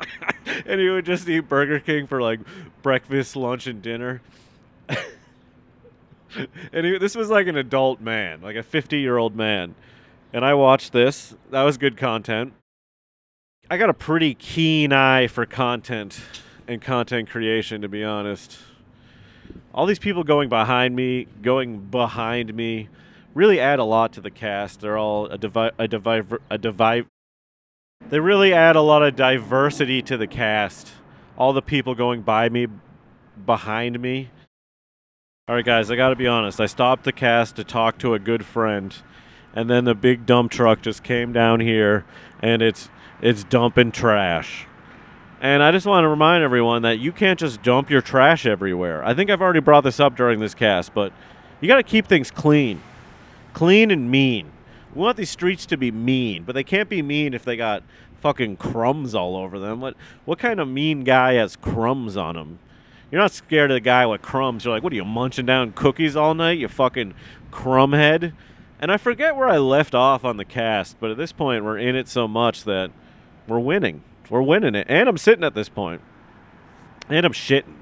and 0.65 0.79
he 0.79 0.89
would 0.89 1.05
just 1.05 1.27
eat 1.27 1.41
Burger 1.41 1.79
King 1.79 2.07
for 2.07 2.21
like 2.21 2.39
breakfast, 2.81 3.35
lunch, 3.35 3.67
and 3.67 3.81
dinner. 3.81 4.21
and 6.71 6.85
he, 6.85 6.97
this 6.97 7.15
was 7.15 7.29
like 7.29 7.47
an 7.47 7.55
adult 7.55 8.01
man, 8.01 8.41
like 8.41 8.55
a 8.55 8.63
50 8.63 8.99
year 8.99 9.17
old 9.17 9.35
man. 9.35 9.75
and 10.33 10.43
I 10.45 10.53
watched 10.53 10.93
this. 10.93 11.35
That 11.51 11.63
was 11.63 11.77
good 11.77 11.97
content. 11.97 12.53
I 13.71 13.77
got 13.77 13.89
a 13.89 13.93
pretty 13.93 14.33
keen 14.33 14.91
eye 14.91 15.27
for 15.27 15.45
content 15.45 16.21
and 16.67 16.81
content 16.81 17.29
creation, 17.29 17.81
to 17.81 17.87
be 17.87 18.03
honest. 18.03 18.57
All 19.73 19.85
these 19.85 19.99
people 19.99 20.23
going 20.23 20.49
behind 20.49 20.95
me, 20.95 21.27
going 21.41 21.79
behind 21.79 22.53
me, 22.53 22.89
really 23.33 23.59
add 23.59 23.79
a 23.79 23.83
lot 23.83 24.13
to 24.13 24.21
the 24.21 24.31
cast. 24.31 24.81
They're 24.81 24.97
all 24.97 25.27
a 25.27 25.37
divi- 25.37 25.71
a 25.77 25.87
divi- 25.87 26.37
a 26.49 26.57
divi- 26.57 27.05
They 28.09 28.19
really 28.19 28.53
add 28.53 28.75
a 28.75 28.81
lot 28.81 29.03
of 29.03 29.15
diversity 29.15 30.01
to 30.03 30.17
the 30.17 30.27
cast. 30.27 30.93
All 31.37 31.53
the 31.53 31.61
people 31.61 31.95
going 31.95 32.21
by 32.21 32.49
me, 32.49 32.67
behind 33.45 33.99
me. 33.99 34.29
All 35.47 35.55
right, 35.55 35.65
guys, 35.65 35.89
I 35.89 35.95
got 35.95 36.09
to 36.09 36.15
be 36.15 36.27
honest. 36.27 36.59
I 36.61 36.65
stopped 36.67 37.03
the 37.03 37.11
cast 37.11 37.55
to 37.55 37.63
talk 37.63 37.97
to 37.99 38.13
a 38.13 38.19
good 38.19 38.45
friend, 38.45 38.95
and 39.55 39.69
then 39.69 39.85
the 39.85 39.95
big 39.95 40.25
dump 40.25 40.51
truck 40.51 40.81
just 40.81 41.03
came 41.03 41.33
down 41.33 41.59
here, 41.59 42.05
and 42.41 42.61
it's 42.61 42.89
it's 43.21 43.43
dumping 43.43 43.91
trash. 43.91 44.67
And 45.41 45.63
I 45.63 45.71
just 45.71 45.85
want 45.85 46.03
to 46.03 46.09
remind 46.09 46.43
everyone 46.43 46.81
that 46.81 46.99
you 46.99 47.13
can't 47.13 47.39
just 47.39 47.61
dump 47.63 47.89
your 47.89 48.01
trash 48.01 48.45
everywhere. 48.45 49.03
I 49.05 49.13
think 49.13 49.29
I've 49.29 49.41
already 49.41 49.61
brought 49.61 49.85
this 49.85 49.99
up 49.99 50.17
during 50.17 50.39
this 50.41 50.53
cast, 50.53 50.93
but 50.93 51.13
you 51.61 51.67
got 51.67 51.77
to 51.77 51.83
keep 51.83 52.07
things 52.07 52.29
clean. 52.29 52.81
Clean 53.53 53.89
and 53.89 54.11
mean. 54.11 54.51
We 54.93 55.01
want 55.01 55.15
these 55.15 55.29
streets 55.29 55.65
to 55.67 55.77
be 55.77 55.91
mean, 55.91 56.43
but 56.43 56.55
they 56.55 56.63
can't 56.63 56.89
be 56.89 57.01
mean 57.01 57.33
if 57.33 57.45
they 57.45 57.55
got 57.55 57.83
fucking 58.19 58.57
crumbs 58.57 59.15
all 59.15 59.37
over 59.37 59.59
them. 59.59 59.79
What 59.79 59.95
what 60.25 60.39
kind 60.39 60.59
of 60.59 60.67
mean 60.67 61.05
guy 61.05 61.33
has 61.33 61.55
crumbs 61.55 62.17
on 62.17 62.35
him? 62.35 62.59
You're 63.09 63.21
not 63.21 63.31
scared 63.31 63.71
of 63.71 63.75
the 63.75 63.81
guy 63.81 64.05
with 64.05 64.21
crumbs. 64.21 64.65
You're 64.65 64.73
like, 64.73 64.83
what 64.83 64.91
are 64.91 64.97
you 64.97 65.05
munching 65.05 65.45
down 65.45 65.71
cookies 65.71 66.15
all 66.15 66.33
night? 66.33 66.57
You 66.59 66.67
fucking 66.67 67.13
crumb 67.49 67.93
head. 67.93 68.33
And 68.81 68.91
I 68.91 68.97
forget 68.97 69.35
where 69.35 69.47
I 69.47 69.57
left 69.57 69.95
off 69.95 70.25
on 70.25 70.37
the 70.37 70.45
cast, 70.45 70.99
but 70.99 71.11
at 71.11 71.17
this 71.17 71.31
point 71.31 71.63
we're 71.63 71.77
in 71.77 71.95
it 71.95 72.07
so 72.07 72.27
much 72.27 72.65
that 72.65 72.91
we're 73.47 73.59
winning. 73.59 74.03
We're 74.29 74.41
winning 74.41 74.75
it. 74.75 74.87
And 74.89 75.09
I'm 75.09 75.17
sitting 75.17 75.43
at 75.43 75.55
this 75.55 75.69
point. 75.69 76.01
And 77.09 77.25
I'm 77.25 77.33
shitting. 77.33 77.75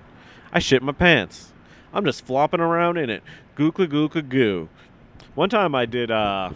I 0.52 0.60
shit 0.60 0.82
my 0.82 0.94
pants. 0.94 1.54
I'm 1.94 2.06
just 2.06 2.26
flopping 2.26 2.60
around 2.60 2.98
in 2.98 3.10
it. 3.10 3.24
Gookla 3.56 3.88
gookla 3.88 4.28
goo. 4.28 4.70
One 5.36 5.50
time 5.50 5.76
I 5.76 5.86
did 5.86 6.10
uh 6.12 6.52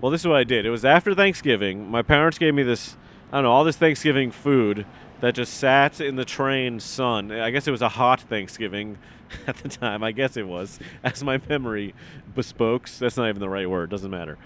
well 0.00 0.10
this 0.10 0.22
is 0.22 0.26
what 0.26 0.36
I 0.36 0.44
did. 0.44 0.66
It 0.66 0.70
was 0.70 0.84
after 0.84 1.14
Thanksgiving. 1.14 1.88
My 1.90 2.02
parents 2.02 2.38
gave 2.38 2.54
me 2.54 2.62
this 2.62 2.96
I 3.32 3.38
don't 3.38 3.44
know, 3.44 3.52
all 3.52 3.64
this 3.64 3.76
Thanksgiving 3.76 4.30
food 4.30 4.86
that 5.20 5.34
just 5.34 5.54
sat 5.54 6.00
in 6.00 6.16
the 6.16 6.24
train 6.24 6.80
sun. 6.80 7.32
I 7.32 7.50
guess 7.50 7.66
it 7.66 7.70
was 7.70 7.82
a 7.82 7.88
hot 7.88 8.20
Thanksgiving 8.20 8.98
at 9.46 9.56
the 9.56 9.68
time. 9.68 10.04
I 10.04 10.12
guess 10.12 10.36
it 10.36 10.46
was, 10.46 10.78
as 11.02 11.24
my 11.24 11.40
memory 11.48 11.94
bespokes. 12.34 12.98
That's 12.98 13.16
not 13.16 13.28
even 13.28 13.40
the 13.40 13.48
right 13.48 13.68
word. 13.68 13.90
Doesn't 13.90 14.10
matter. 14.10 14.38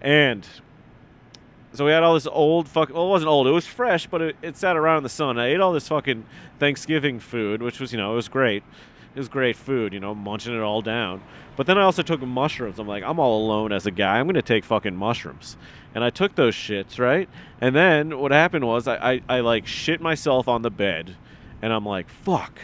And 0.00 0.46
so 1.76 1.84
we 1.84 1.92
had 1.92 2.02
all 2.02 2.14
this 2.14 2.26
old 2.26 2.68
fuck. 2.68 2.92
Well, 2.92 3.06
it 3.06 3.10
wasn't 3.10 3.28
old. 3.28 3.46
It 3.46 3.52
was 3.52 3.66
fresh, 3.66 4.06
but 4.06 4.22
it, 4.22 4.36
it 4.42 4.56
sat 4.56 4.76
around 4.76 4.98
in 4.98 5.02
the 5.02 5.08
sun. 5.08 5.38
I 5.38 5.46
ate 5.46 5.60
all 5.60 5.72
this 5.72 5.88
fucking 5.88 6.24
Thanksgiving 6.58 7.20
food, 7.20 7.62
which 7.62 7.80
was 7.80 7.92
you 7.92 7.98
know 7.98 8.12
it 8.12 8.16
was 8.16 8.28
great. 8.28 8.62
It 9.14 9.18
was 9.18 9.28
great 9.28 9.56
food, 9.56 9.94
you 9.94 10.00
know, 10.00 10.14
munching 10.14 10.54
it 10.54 10.60
all 10.60 10.82
down. 10.82 11.22
But 11.56 11.66
then 11.66 11.78
I 11.78 11.82
also 11.82 12.02
took 12.02 12.20
mushrooms. 12.20 12.78
I'm 12.78 12.86
like, 12.86 13.02
I'm 13.02 13.18
all 13.18 13.46
alone 13.46 13.72
as 13.72 13.86
a 13.86 13.90
guy. 13.90 14.18
I'm 14.18 14.26
gonna 14.26 14.42
take 14.42 14.64
fucking 14.64 14.94
mushrooms. 14.94 15.56
And 15.94 16.04
I 16.04 16.10
took 16.10 16.34
those 16.34 16.54
shits, 16.54 16.98
right? 16.98 17.28
And 17.60 17.74
then 17.74 18.18
what 18.18 18.30
happened 18.30 18.66
was 18.66 18.86
I, 18.86 19.12
I, 19.12 19.22
I 19.28 19.40
like 19.40 19.66
shit 19.66 20.02
myself 20.02 20.48
on 20.48 20.60
the 20.62 20.70
bed, 20.70 21.16
and 21.62 21.72
I'm 21.72 21.86
like, 21.86 22.10
fuck 22.10 22.58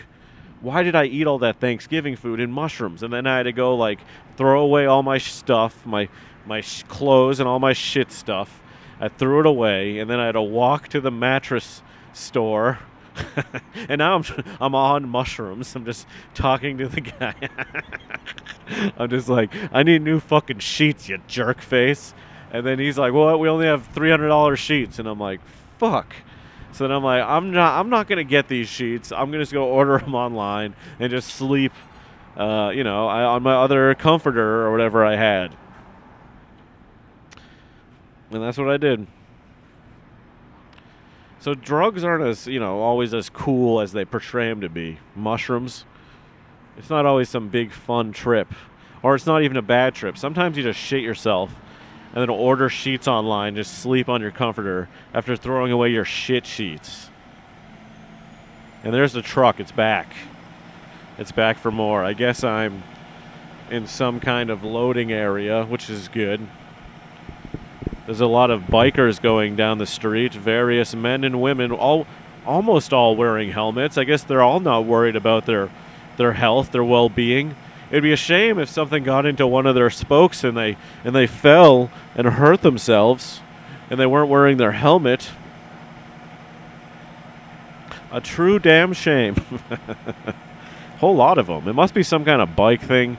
why 0.62 0.84
did 0.84 0.94
I 0.94 1.06
eat 1.06 1.26
all 1.26 1.38
that 1.40 1.58
Thanksgiving 1.58 2.14
food 2.14 2.40
and 2.40 2.52
mushrooms? 2.52 3.02
And 3.02 3.12
then 3.12 3.26
I 3.26 3.38
had 3.38 3.42
to 3.44 3.52
go 3.52 3.74
like 3.74 3.98
throw 4.36 4.62
away 4.62 4.86
all 4.86 5.02
my 5.02 5.18
stuff, 5.18 5.84
my 5.84 6.08
my 6.46 6.60
sh- 6.60 6.84
clothes 6.84 7.40
and 7.40 7.48
all 7.48 7.58
my 7.58 7.72
shit 7.72 8.10
stuff. 8.12 8.61
I 9.02 9.08
threw 9.08 9.40
it 9.40 9.46
away, 9.46 9.98
and 9.98 10.08
then 10.08 10.20
I 10.20 10.26
had 10.26 10.32
to 10.32 10.42
walk 10.42 10.86
to 10.88 11.00
the 11.00 11.10
mattress 11.10 11.82
store. 12.12 12.78
and 13.88 13.98
now 13.98 14.14
I'm 14.14 14.24
I'm 14.60 14.76
on 14.76 15.08
mushrooms. 15.08 15.74
I'm 15.74 15.84
just 15.84 16.06
talking 16.34 16.78
to 16.78 16.86
the 16.86 17.00
guy. 17.00 17.34
I'm 18.96 19.10
just 19.10 19.28
like, 19.28 19.52
I 19.72 19.82
need 19.82 20.02
new 20.02 20.20
fucking 20.20 20.60
sheets, 20.60 21.08
you 21.08 21.18
jerk 21.26 21.60
face. 21.60 22.14
And 22.52 22.64
then 22.64 22.78
he's 22.78 22.96
like, 22.96 23.12
"Well, 23.12 23.36
we 23.40 23.48
only 23.48 23.66
have 23.66 23.86
three 23.88 24.10
hundred 24.10 24.28
dollars 24.28 24.60
sheets," 24.60 25.00
and 25.00 25.08
I'm 25.08 25.18
like, 25.18 25.40
"Fuck." 25.78 26.14
So 26.70 26.84
then 26.84 26.96
I'm 26.96 27.02
like, 27.02 27.24
I'm 27.24 27.50
not, 27.50 27.80
I'm 27.80 27.90
not 27.90 28.06
gonna 28.06 28.22
get 28.22 28.46
these 28.46 28.68
sheets. 28.68 29.10
I'm 29.10 29.32
gonna 29.32 29.42
just 29.42 29.52
go 29.52 29.64
order 29.64 29.98
them 29.98 30.14
online 30.14 30.76
and 31.00 31.10
just 31.10 31.30
sleep, 31.30 31.72
uh, 32.36 32.70
you 32.72 32.84
know, 32.84 33.08
I, 33.08 33.24
on 33.24 33.42
my 33.42 33.54
other 33.54 33.96
comforter 33.96 34.62
or 34.62 34.70
whatever 34.70 35.04
I 35.04 35.16
had. 35.16 35.56
And 38.32 38.42
that's 38.42 38.58
what 38.58 38.68
I 38.68 38.76
did. 38.76 39.06
So 41.40 41.54
drugs 41.54 42.04
aren't 42.04 42.24
as, 42.24 42.46
you 42.46 42.60
know, 42.60 42.80
always 42.80 43.12
as 43.12 43.28
cool 43.28 43.80
as 43.80 43.92
they 43.92 44.04
portray 44.04 44.48
them 44.48 44.60
to 44.60 44.68
be. 44.68 44.98
Mushrooms, 45.16 45.84
it's 46.76 46.88
not 46.88 47.04
always 47.04 47.28
some 47.28 47.48
big 47.48 47.72
fun 47.72 48.12
trip, 48.12 48.54
or 49.02 49.14
it's 49.14 49.26
not 49.26 49.42
even 49.42 49.56
a 49.56 49.62
bad 49.62 49.94
trip. 49.94 50.16
Sometimes 50.16 50.56
you 50.56 50.62
just 50.62 50.78
shit 50.78 51.02
yourself 51.02 51.52
and 52.12 52.22
then 52.22 52.30
order 52.30 52.68
sheets 52.68 53.08
online, 53.08 53.56
just 53.56 53.78
sleep 53.78 54.08
on 54.08 54.20
your 54.20 54.30
comforter 54.30 54.88
after 55.12 55.34
throwing 55.34 55.72
away 55.72 55.90
your 55.90 56.04
shit 56.04 56.46
sheets. 56.46 57.10
And 58.84 58.94
there's 58.94 59.12
the 59.12 59.22
truck, 59.22 59.60
it's 59.60 59.72
back. 59.72 60.14
It's 61.18 61.32
back 61.32 61.58
for 61.58 61.70
more. 61.70 62.04
I 62.04 62.12
guess 62.12 62.44
I'm 62.44 62.82
in 63.70 63.86
some 63.86 64.20
kind 64.20 64.50
of 64.50 64.62
loading 64.62 65.10
area, 65.10 65.64
which 65.64 65.88
is 65.88 66.08
good. 66.08 66.46
There's 68.06 68.20
a 68.20 68.26
lot 68.26 68.50
of 68.50 68.62
bikers 68.62 69.22
going 69.22 69.54
down 69.54 69.78
the 69.78 69.86
street, 69.86 70.34
various 70.34 70.94
men 70.94 71.22
and 71.22 71.40
women, 71.40 71.70
all 71.70 72.06
almost 72.44 72.92
all 72.92 73.14
wearing 73.14 73.52
helmets. 73.52 73.96
I 73.96 74.04
guess 74.04 74.24
they're 74.24 74.42
all 74.42 74.58
not 74.60 74.84
worried 74.84 75.14
about 75.14 75.46
their 75.46 75.70
their 76.16 76.32
health, 76.32 76.72
their 76.72 76.84
well-being. 76.84 77.54
It'd 77.90 78.02
be 78.02 78.12
a 78.12 78.16
shame 78.16 78.58
if 78.58 78.68
something 78.68 79.04
got 79.04 79.24
into 79.26 79.46
one 79.46 79.66
of 79.66 79.74
their 79.74 79.90
spokes 79.90 80.42
and 80.42 80.56
they 80.56 80.76
and 81.04 81.14
they 81.14 81.26
fell 81.26 81.90
and 82.16 82.26
hurt 82.26 82.62
themselves 82.62 83.40
and 83.88 84.00
they 84.00 84.06
weren't 84.06 84.28
wearing 84.28 84.56
their 84.56 84.72
helmet. 84.72 85.30
A 88.10 88.20
true 88.20 88.58
damn 88.58 88.92
shame. 88.92 89.36
Whole 90.98 91.14
lot 91.14 91.38
of 91.38 91.46
them. 91.46 91.68
It 91.68 91.72
must 91.72 91.94
be 91.94 92.02
some 92.02 92.24
kind 92.24 92.42
of 92.42 92.56
bike 92.56 92.82
thing. 92.82 93.16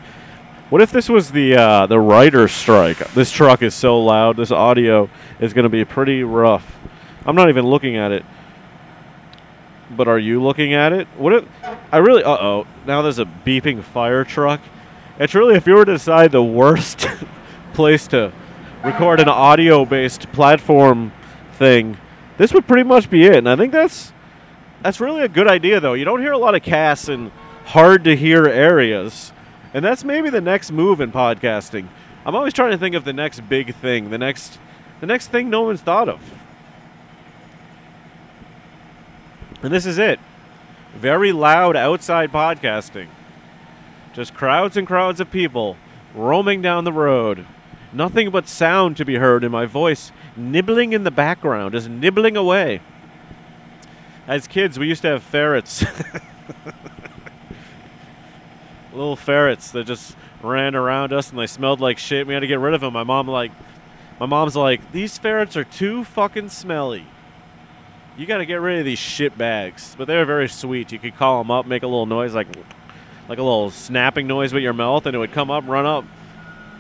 What 0.74 0.82
if 0.82 0.92
this 0.92 1.08
was 1.08 1.30
the 1.30 1.56
uh, 1.56 1.86
the 1.86 2.00
writer's 2.00 2.52
strike? 2.52 2.98
This 3.14 3.32
truck 3.32 3.62
is 3.62 3.76
so 3.76 4.00
loud. 4.00 4.38
This 4.38 4.50
audio 4.50 5.08
is 5.40 5.54
going 5.54 5.66
to 5.66 5.70
be 5.70 5.86
pretty 5.86 6.24
rough. 6.24 6.80
I'm 7.28 7.36
not 7.36 7.50
even 7.50 7.64
looking 7.64 7.96
at 7.96 8.12
it. 8.12 8.26
But 9.92 10.08
are 10.08 10.18
you 10.18 10.42
looking 10.42 10.74
at 10.74 10.92
it? 10.92 11.08
What 11.16 11.32
if 11.32 11.46
I 11.92 11.98
really? 11.98 12.24
Uh 12.24 12.38
oh. 12.40 12.68
Now 12.88 13.04
there's 13.04 13.20
a 13.20 13.26
beeping 13.26 13.84
fire 13.84 14.24
truck. 14.24 14.62
It's 15.20 15.36
really 15.36 15.54
if 15.54 15.68
you 15.68 15.76
were 15.76 15.86
to 15.86 15.94
decide 15.94 16.32
the 16.32 16.42
worst 16.42 17.06
place 17.76 18.08
to 18.08 18.34
record 18.84 19.20
an 19.20 19.30
audio-based 19.30 20.32
platform 20.32 21.14
thing, 21.52 21.98
this 22.40 22.52
would 22.52 22.68
pretty 22.68 22.82
much 22.82 23.12
be 23.12 23.26
it. 23.26 23.36
And 23.36 23.48
I 23.48 23.56
think 23.56 23.74
that's 23.74 24.12
that's 24.82 25.00
really 25.00 25.22
a 25.22 25.30
good 25.30 25.48
idea, 25.48 25.80
though. 25.80 25.94
You 25.94 26.04
don't 26.04 26.22
hear 26.22 26.32
a 26.32 26.38
lot 26.40 26.56
of 26.56 26.64
casts 26.64 27.10
in 27.10 27.32
hard 27.66 28.06
to 28.06 28.16
hear 28.16 28.48
areas, 28.48 29.32
and 29.74 29.84
that's 29.84 30.04
maybe 30.04 30.30
the 30.30 30.42
next 30.42 30.72
move 30.72 31.02
in 31.02 31.12
podcasting. 31.12 31.88
I'm 32.26 32.36
always 32.36 32.54
trying 32.54 32.72
to 32.72 32.78
think 32.78 32.96
of 32.96 33.04
the 33.04 33.14
next 33.14 33.42
big 33.50 33.74
thing, 33.76 34.10
the 34.10 34.18
next 34.18 34.60
the 35.00 35.08
next 35.08 35.28
thing 35.28 35.50
no 35.50 35.64
one's 35.64 35.82
thought 35.82 36.08
of. 36.08 36.22
And 39.62 39.74
this 39.74 39.86
is 39.86 39.98
it. 39.98 40.20
Very 40.96 41.32
loud 41.32 41.76
outside 41.76 42.32
podcasting. 42.32 43.08
Just 44.14 44.34
crowds 44.34 44.78
and 44.78 44.86
crowds 44.86 45.20
of 45.20 45.32
people 45.32 45.76
roaming 46.14 46.62
down 46.62 46.84
the 46.84 46.94
road. 46.94 47.46
Nothing 47.92 48.30
but 48.30 48.48
sound 48.48 48.98
to 48.98 49.06
be 49.06 49.16
heard, 49.16 49.44
and 49.44 49.52
my 49.52 49.66
voice 49.66 50.12
nibbling 50.36 50.94
in 50.94 51.04
the 51.04 51.12
background, 51.12 51.74
just 51.74 51.90
nibbling 51.90 52.38
away. 52.38 52.82
As 54.28 54.48
kids, 54.48 54.80
we 54.80 54.88
used 54.88 55.02
to 55.02 55.10
have 55.10 55.24
ferrets. 55.24 55.84
Little 58.94 59.16
ferrets 59.16 59.72
that 59.72 59.86
just 59.86 60.16
ran 60.42 60.76
around 60.76 61.14
us 61.14 61.30
and 61.30 61.40
they 61.40 61.48
smelled 61.48 61.80
like 61.80 61.98
shit. 61.98 62.28
We 62.28 62.34
had 62.34 62.42
to 62.42 62.48
get 62.48 62.60
rid 62.60 62.74
of 62.74 62.82
them. 62.82 62.94
My 62.94 63.04
mom 63.04 63.28
like 63.28 63.52
my 64.20 64.26
mom's 64.28 64.56
like, 64.56 64.92
"These 64.92 65.18
ferrets 65.18 65.58
are 65.58 65.64
too 65.64 66.04
fucking 66.04 66.50
smelly." 66.50 67.08
you 68.18 68.26
got 68.26 68.38
to 68.38 68.46
get 68.46 68.56
rid 68.56 68.80
of 68.80 68.86
these 68.86 69.00
shit 69.00 69.38
bags. 69.38 69.96
But 69.98 70.08
they're 70.08 70.26
very 70.26 70.48
sweet. 70.48 70.92
You 70.92 71.00
could 71.00 71.16
call 71.18 71.42
them 71.42 71.52
up, 71.52 71.66
make 71.66 71.84
a 71.84 71.88
little 71.88 72.06
noise 72.06 72.34
like 72.34 72.48
like 73.30 73.40
a 73.40 73.44
little 73.44 73.72
snapping 73.72 74.28
noise 74.28 74.54
with 74.54 74.64
your 74.64 74.74
mouth, 74.74 75.06
and 75.06 75.16
it 75.16 75.20
would 75.20 75.32
come 75.32 75.50
up, 75.50 75.64
run 75.66 75.86
up, 75.86 76.04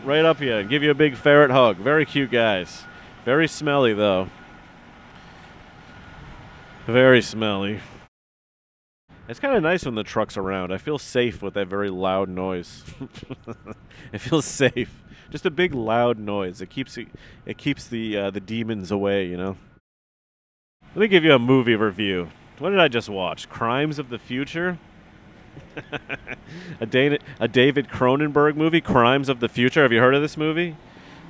right 0.03 0.25
up 0.25 0.41
you, 0.41 0.53
and 0.53 0.69
give 0.69 0.83
you 0.83 0.91
a 0.91 0.95
big 0.95 1.15
ferret 1.15 1.51
hug. 1.51 1.77
Very 1.77 2.05
cute 2.05 2.31
guys. 2.31 2.83
Very 3.23 3.47
smelly 3.47 3.93
though. 3.93 4.29
Very 6.85 7.21
smelly. 7.21 7.79
It's 9.27 9.39
kind 9.39 9.55
of 9.55 9.63
nice 9.63 9.85
when 9.85 9.95
the 9.95 10.03
truck's 10.03 10.35
around. 10.35 10.73
I 10.73 10.77
feel 10.77 10.97
safe 10.97 11.41
with 11.41 11.53
that 11.53 11.67
very 11.67 11.89
loud 11.89 12.27
noise. 12.27 12.83
it 14.13 14.19
feels 14.19 14.45
safe. 14.45 15.01
Just 15.31 15.45
a 15.45 15.51
big 15.51 15.73
loud 15.73 16.19
noise. 16.19 16.61
It 16.61 16.69
keeps 16.69 16.97
it, 16.97 17.07
it 17.45 17.57
keeps 17.57 17.87
the 17.87 18.17
uh, 18.17 18.31
the 18.31 18.41
demons 18.41 18.91
away. 18.91 19.25
You 19.25 19.37
know. 19.37 19.57
Let 20.95 21.01
me 21.01 21.07
give 21.07 21.23
you 21.23 21.33
a 21.33 21.39
movie 21.39 21.75
review. 21.75 22.29
What 22.59 22.69
did 22.69 22.79
I 22.79 22.87
just 22.87 23.09
watch? 23.09 23.49
Crimes 23.49 23.97
of 23.97 24.09
the 24.09 24.19
Future. 24.19 24.77
a, 26.79 26.85
Dana, 26.85 27.17
a 27.39 27.47
David 27.47 27.87
Cronenberg 27.87 28.55
movie, 28.55 28.81
Crimes 28.81 29.29
of 29.29 29.39
the 29.39 29.49
Future. 29.49 29.81
Have 29.81 29.91
you 29.91 29.99
heard 29.99 30.13
of 30.13 30.21
this 30.21 30.37
movie? 30.37 30.75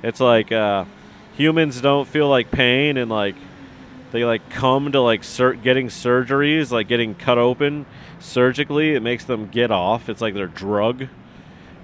It's 0.02 0.20
like 0.20 0.52
uh, 0.52 0.84
humans 1.34 1.80
don't 1.80 2.06
feel 2.06 2.28
like 2.28 2.50
pain 2.50 2.96
and 2.98 3.10
like 3.10 3.36
they 4.14 4.24
like 4.24 4.48
come 4.48 4.92
to 4.92 5.00
like 5.00 5.24
sur- 5.24 5.54
getting 5.54 5.88
surgeries, 5.88 6.70
like 6.70 6.86
getting 6.86 7.16
cut 7.16 7.36
open 7.36 7.84
surgically. 8.20 8.94
It 8.94 9.00
makes 9.00 9.24
them 9.24 9.48
get 9.48 9.72
off. 9.72 10.08
It's 10.08 10.20
like 10.20 10.34
their 10.34 10.46
drug, 10.46 11.08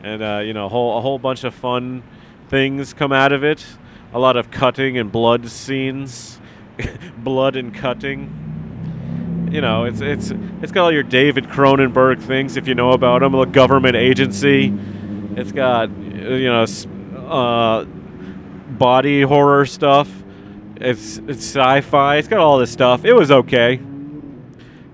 and 0.04 0.22
uh, 0.22 0.38
you 0.44 0.52
know, 0.52 0.66
a 0.66 0.68
whole 0.68 0.96
a 0.96 1.00
whole 1.00 1.18
bunch 1.18 1.42
of 1.42 1.52
fun 1.52 2.04
things 2.49 2.94
come 2.94 3.10
out 3.10 3.32
of 3.32 3.42
it. 3.42 3.66
A 4.12 4.20
lot 4.20 4.37
of 4.37 4.52
cutting 4.52 4.96
and 4.96 5.10
blood 5.10 5.49
scenes, 5.49 6.40
blood 7.18 7.56
and 7.56 7.75
cutting. 7.75 9.49
You 9.50 9.60
know, 9.60 9.82
it's 9.82 10.00
it's 10.00 10.30
it's 10.62 10.70
got 10.70 10.84
all 10.84 10.92
your 10.92 11.02
David 11.02 11.46
Cronenberg 11.46 12.22
things 12.22 12.56
if 12.56 12.68
you 12.68 12.76
know 12.76 12.92
about 12.92 13.25
him. 13.25 13.34
A 13.34 13.44
government 13.44 13.96
agency. 13.96 14.72
It's 15.34 15.50
got 15.50 15.90
you 15.90 16.46
know 16.46 16.62
uh, 17.26 17.84
body 17.87 19.22
horror 19.22 19.66
stuff 19.66 20.19
it's 20.80 21.18
it's 21.18 21.44
sci-fi. 21.44 22.16
It's 22.16 22.28
got 22.28 22.40
all 22.40 22.58
this 22.58 22.72
stuff. 22.72 23.04
It 23.04 23.12
was 23.12 23.30
okay. 23.30 23.80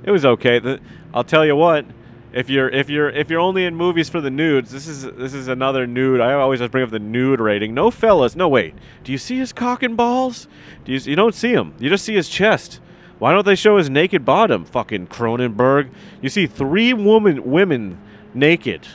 It 0.02 0.10
was 0.10 0.24
okay. 0.24 0.58
The, 0.58 0.80
I'll 1.14 1.24
tell 1.24 1.44
you 1.46 1.56
what. 1.56 1.86
If 2.32 2.50
you're 2.50 2.68
if 2.68 2.90
you're 2.90 3.08
if 3.08 3.30
you're 3.30 3.40
only 3.40 3.64
in 3.64 3.74
movies 3.74 4.10
for 4.10 4.20
the 4.20 4.30
nudes, 4.30 4.70
this 4.70 4.86
is 4.86 5.04
this 5.04 5.32
is 5.32 5.48
another 5.48 5.86
nude. 5.86 6.20
I 6.20 6.34
always 6.34 6.60
just 6.60 6.70
bring 6.70 6.84
up 6.84 6.90
the 6.90 6.98
nude 6.98 7.40
rating. 7.40 7.72
No 7.72 7.90
fellas. 7.90 8.36
No 8.36 8.46
wait. 8.46 8.74
Do 9.04 9.12
you 9.12 9.16
see 9.16 9.38
his 9.38 9.54
cock 9.54 9.82
and 9.82 9.96
balls? 9.96 10.46
Do 10.84 10.92
you 10.92 10.98
you 10.98 11.16
don't 11.16 11.34
see 11.34 11.52
him? 11.52 11.74
You 11.78 11.88
just 11.88 12.04
see 12.04 12.14
his 12.14 12.28
chest. 12.28 12.80
Why 13.18 13.32
don't 13.32 13.46
they 13.46 13.54
show 13.54 13.78
his 13.78 13.88
naked 13.88 14.26
bottom? 14.26 14.66
Fucking 14.66 15.06
Cronenberg. 15.06 15.90
You 16.20 16.28
see 16.28 16.46
three 16.46 16.92
woman 16.92 17.50
women 17.50 17.98
naked. 18.34 18.86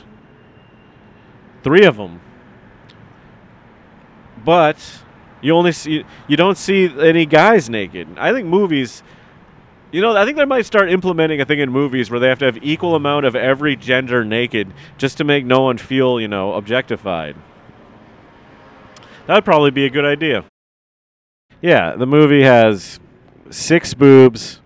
Three 1.64 1.86
of 1.86 1.98
them. 1.98 2.22
But 4.46 5.02
you 5.42 5.56
only 5.56 5.72
see 5.72 6.04
you 6.28 6.38
don't 6.38 6.58
see 6.58 6.94
any 7.00 7.26
guys 7.26 7.70
naked. 7.70 8.08
I 8.18 8.32
think 8.32 8.48
movies 8.48 9.04
you 9.92 10.00
know, 10.00 10.16
I 10.16 10.24
think 10.24 10.38
they 10.38 10.46
might 10.46 10.66
start 10.66 10.90
implementing 10.90 11.42
a 11.42 11.46
thing 11.46 11.60
in 11.60 11.70
movies 11.70 12.10
where 12.10 12.20
they 12.20 12.30
have 12.30 12.40
to 12.40 12.46
have 12.46 12.64
equal 12.64 12.96
amount 12.96 13.26
of 13.26 13.36
every 13.36 13.76
gender 13.76 14.24
naked 14.24 14.74
just 14.98 15.18
to 15.18 15.26
make 15.26 15.46
no 15.46 15.62
one 15.62 15.78
feel, 15.78 16.20
you 16.20 16.30
know, 16.30 16.54
objectified. 16.54 17.36
That 19.28 19.36
would 19.36 19.46
probably 19.46 19.72
be 19.72 19.86
a 19.86 19.90
good 19.90 20.06
idea. 20.06 20.46
Yeah, 21.62 21.96
the 21.96 22.08
movie 22.08 22.44
has 22.44 23.00
six 23.50 23.94
boobs, 23.94 24.62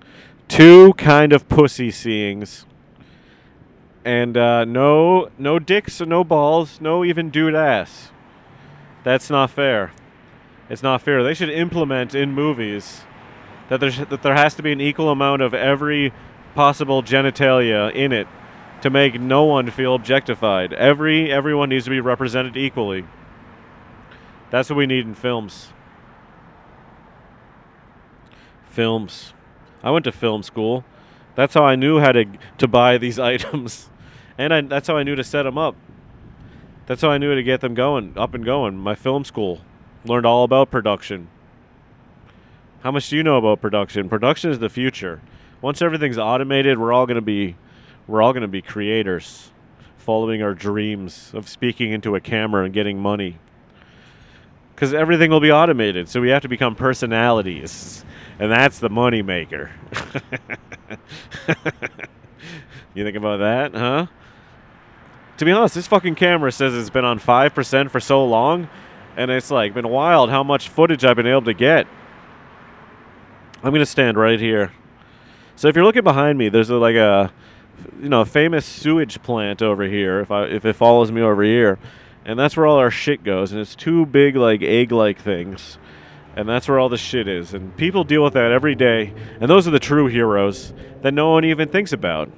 two 0.47 0.93
kind 0.93 1.33
of 1.33 1.49
pussy 1.49 1.91
seeings, 1.91 2.65
and 4.05 4.37
uh, 4.37 4.63
no 4.63 5.29
no 5.37 5.59
dicks, 5.59 5.99
no 5.99 6.23
balls, 6.23 6.79
no 6.79 7.03
even 7.03 7.31
dude 7.31 7.55
ass. 7.55 8.11
That's 9.03 9.29
not 9.29 9.49
fair. 9.49 9.91
It's 10.69 10.81
not 10.83 11.01
fair. 11.01 11.23
They 11.23 11.33
should 11.33 11.49
implement 11.49 12.15
in 12.15 12.33
movies 12.33 13.01
that 13.69 13.79
there 13.79 13.91
that 13.91 14.23
there 14.23 14.35
has 14.35 14.55
to 14.55 14.63
be 14.63 14.71
an 14.71 14.81
equal 14.81 15.09
amount 15.09 15.41
of 15.41 15.53
every 15.53 16.11
possible 16.55 17.03
genitalia 17.03 17.93
in 17.93 18.11
it 18.11 18.27
to 18.81 18.89
make 18.89 19.19
no 19.19 19.43
one 19.43 19.69
feel 19.69 19.95
objectified. 19.95 20.73
Every 20.73 21.31
everyone 21.31 21.69
needs 21.69 21.85
to 21.85 21.91
be 21.91 21.99
represented 21.99 22.57
equally. 22.57 23.05
That's 24.49 24.69
what 24.69 24.77
we 24.77 24.85
need 24.85 25.05
in 25.05 25.13
films. 25.13 25.73
Films. 28.65 29.33
I 29.83 29.91
went 29.91 30.05
to 30.05 30.11
film 30.11 30.43
school. 30.43 30.83
That's 31.35 31.53
how 31.53 31.63
I 31.63 31.75
knew 31.75 31.99
how 31.99 32.11
to 32.11 32.25
to 32.57 32.67
buy 32.67 32.97
these 32.97 33.19
items, 33.33 33.89
and 34.37 34.53
I, 34.53 34.61
that's 34.61 34.87
how 34.87 34.97
I 34.97 35.03
knew 35.03 35.15
to 35.15 35.23
set 35.23 35.43
them 35.43 35.57
up. 35.57 35.75
That's 36.87 37.01
how 37.01 37.09
I 37.09 37.17
knew 37.17 37.33
to 37.33 37.43
get 37.43 37.61
them 37.61 37.73
going, 37.73 38.13
up 38.15 38.33
and 38.33 38.45
going. 38.45 38.77
My 38.77 38.95
film 38.95 39.25
school. 39.25 39.61
Learned 40.05 40.25
all 40.27 40.43
about 40.43 40.69
production. 40.69 41.29
How 42.83 42.91
much 42.91 43.09
do 43.09 43.17
you 43.17 43.23
know 43.23 43.37
about 43.37 43.59
production? 43.59 44.07
Production 44.07 44.51
is 44.51 44.59
the 44.59 44.69
future. 44.69 45.19
Once 45.61 45.81
everything's 45.81 46.19
automated, 46.19 46.77
we're 46.77 46.93
all 46.93 47.07
going 47.07 47.15
to 47.15 47.21
be 47.21 47.55
we're 48.05 48.21
all 48.21 48.31
going 48.31 48.43
to 48.43 48.47
be 48.47 48.61
creators, 48.61 49.49
following 49.97 50.43
our 50.43 50.53
dreams 50.53 51.31
of 51.33 51.49
speaking 51.49 51.91
into 51.91 52.15
a 52.15 52.21
camera 52.21 52.63
and 52.63 52.71
getting 52.71 52.99
money. 52.99 53.39
Cuz 54.75 54.93
everything 54.93 55.31
will 55.31 55.39
be 55.39 55.51
automated, 55.51 56.07
so 56.07 56.21
we 56.21 56.29
have 56.29 56.43
to 56.43 56.47
become 56.47 56.75
personalities. 56.75 58.05
And 58.37 58.51
that's 58.51 58.77
the 58.77 58.89
money 58.89 59.23
maker. 59.23 59.71
you 62.93 63.03
think 63.03 63.17
about 63.17 63.37
that, 63.37 63.73
huh? 63.73 64.05
To 65.37 65.45
be 65.45 65.51
honest, 65.51 65.73
this 65.73 65.87
fucking 65.87 66.13
camera 66.13 66.51
says 66.51 66.75
it's 66.75 66.91
been 66.91 67.05
on 67.05 67.19
5% 67.19 67.89
for 67.89 67.99
so 67.99 68.23
long 68.23 68.69
and 69.15 69.31
it's 69.31 69.51
like 69.51 69.73
been 69.73 69.89
wild 69.89 70.29
how 70.29 70.43
much 70.43 70.69
footage 70.69 71.05
I've 71.05 71.15
been 71.15 71.27
able 71.27 71.43
to 71.43 71.53
get. 71.53 71.87
I'm 73.63 73.71
gonna 73.71 73.85
stand 73.85 74.17
right 74.17 74.39
here. 74.39 74.71
So 75.55 75.67
if 75.67 75.75
you're 75.75 75.85
looking 75.85 76.03
behind 76.03 76.37
me, 76.37 76.49
there's 76.49 76.69
a, 76.69 76.75
like 76.75 76.95
a 76.95 77.31
you 78.01 78.09
know 78.09 78.25
famous 78.25 78.65
sewage 78.65 79.21
plant 79.23 79.61
over 79.61 79.83
here. 79.83 80.19
If 80.19 80.31
I 80.31 80.45
if 80.45 80.65
it 80.65 80.73
follows 80.73 81.11
me 81.11 81.21
over 81.21 81.43
here, 81.43 81.79
and 82.25 82.37
that's 82.37 82.57
where 82.57 82.65
all 82.67 82.77
our 82.77 82.91
shit 82.91 83.23
goes, 83.23 83.51
and 83.51 83.61
it's 83.61 83.75
two 83.75 84.05
big 84.05 84.35
like 84.35 84.61
egg-like 84.61 85.19
things, 85.19 85.77
and 86.35 86.47
that's 86.47 86.67
where 86.67 86.77
all 86.77 86.89
the 86.89 86.97
shit 86.97 87.27
is. 87.27 87.53
And 87.53 87.75
people 87.77 88.03
deal 88.03 88.23
with 88.23 88.33
that 88.33 88.51
every 88.51 88.75
day, 88.75 89.13
and 89.39 89.49
those 89.49 89.67
are 89.67 89.71
the 89.71 89.79
true 89.79 90.07
heroes 90.07 90.73
that 91.01 91.13
no 91.13 91.31
one 91.31 91.45
even 91.45 91.69
thinks 91.69 91.93
about. 91.93 92.29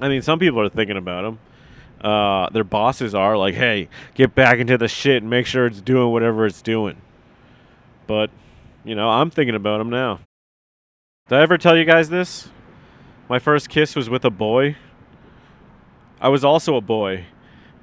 I 0.00 0.08
mean, 0.08 0.22
some 0.22 0.38
people 0.38 0.60
are 0.60 0.68
thinking 0.68 0.96
about 0.96 1.22
them 1.22 1.38
uh, 2.00 2.48
their 2.50 2.64
bosses 2.64 3.14
are 3.14 3.36
like, 3.36 3.54
hey, 3.54 3.88
get 4.14 4.34
back 4.34 4.58
into 4.58 4.78
the 4.78 4.88
shit 4.88 5.22
and 5.22 5.30
make 5.30 5.46
sure 5.46 5.66
it's 5.66 5.80
doing 5.80 6.12
whatever 6.12 6.46
it's 6.46 6.62
doing. 6.62 7.00
But, 8.06 8.30
you 8.84 8.94
know, 8.94 9.08
I'm 9.08 9.30
thinking 9.30 9.54
about 9.54 9.78
them 9.78 9.90
now. 9.90 10.20
Did 11.28 11.38
I 11.38 11.42
ever 11.42 11.58
tell 11.58 11.76
you 11.76 11.84
guys 11.84 12.08
this? 12.08 12.48
My 13.28 13.38
first 13.38 13.68
kiss 13.68 13.94
was 13.94 14.08
with 14.08 14.24
a 14.24 14.30
boy. 14.30 14.76
I 16.20 16.28
was 16.28 16.44
also 16.44 16.76
a 16.76 16.80
boy. 16.80 17.26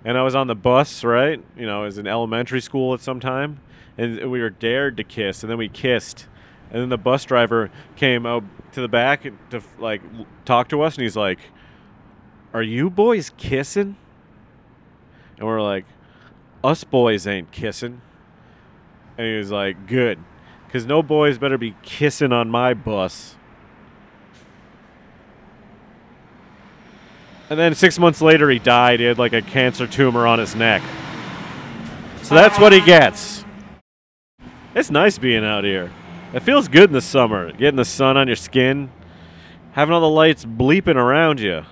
And 0.04 0.17
I 0.17 0.23
was 0.23 0.36
on 0.36 0.47
the 0.47 0.56
bus, 0.56 1.04
right? 1.04 1.43
You 1.58 1.65
know, 1.65 1.82
I 1.82 1.86
was 1.86 1.97
in 1.97 2.08
elementary 2.08 2.62
school 2.62 2.93
at 2.93 3.01
some 3.01 3.19
time. 3.19 3.60
And 3.97 4.32
we 4.32 4.39
were 4.39 4.49
dared 4.49 4.97
to 4.97 5.04
kiss. 5.04 5.43
And 5.43 5.49
then 5.49 5.58
we 5.58 5.69
kissed. 5.69 6.28
And 6.71 6.82
then 6.82 6.89
the 6.89 6.97
bus 6.97 7.25
driver 7.25 7.69
came 7.95 8.25
out 8.25 8.43
to 8.73 8.82
the 8.82 8.88
back 8.88 9.23
to, 9.51 9.62
like, 9.78 10.01
talk 10.45 10.69
to 10.69 10.82
us. 10.82 10.95
And 10.95 11.04
he's 11.04 11.15
like, 11.15 11.39
Are 12.54 12.63
you 12.63 12.89
boys 12.89 13.32
kissing? 13.38 13.97
And 15.38 15.48
we're 15.48 15.62
like, 15.62 15.86
us 16.63 16.84
boys 16.84 17.28
ain't 17.28 17.52
kissing. 17.52 18.02
And 19.17 19.28
he 19.28 19.38
was 19.38 19.52
like, 19.52 19.88
good. 19.88 20.19
Because 20.65 20.86
no 20.86 21.02
boys 21.02 21.38
better 21.38 21.58
be 21.58 21.76
kissing 21.84 22.34
on 22.34 22.50
my 22.50 22.74
bus. 22.74 23.36
And 27.50 27.60
then 27.60 27.76
six 27.76 28.00
months 28.00 28.21
later, 28.21 28.50
he 28.50 28.60
died. 28.60 29.00
He 29.00 29.06
had 29.06 29.19
like 29.19 29.34
a 29.34 29.41
cancer 29.41 29.86
tumor 29.88 30.26
on 30.26 30.39
his 30.39 30.56
neck. 30.56 30.82
So 32.24 32.34
that's 32.34 32.58
what 32.58 32.74
he 32.74 32.82
gets. 32.82 33.45
It's 34.74 34.89
nice 34.89 35.17
being 35.17 35.45
out 35.45 35.63
here. 35.63 35.91
It 36.34 36.41
feels 36.41 36.67
good 36.67 36.89
in 36.89 36.93
the 36.93 37.02
summer, 37.02 37.52
getting 37.52 37.78
the 37.78 37.86
sun 37.86 38.17
on 38.17 38.28
your 38.28 38.36
skin, 38.36 38.91
having 39.74 39.93
all 39.93 40.02
the 40.02 40.10
lights 40.10 40.43
bleeping 40.43 40.95
around 40.95 41.39
you. 41.39 41.63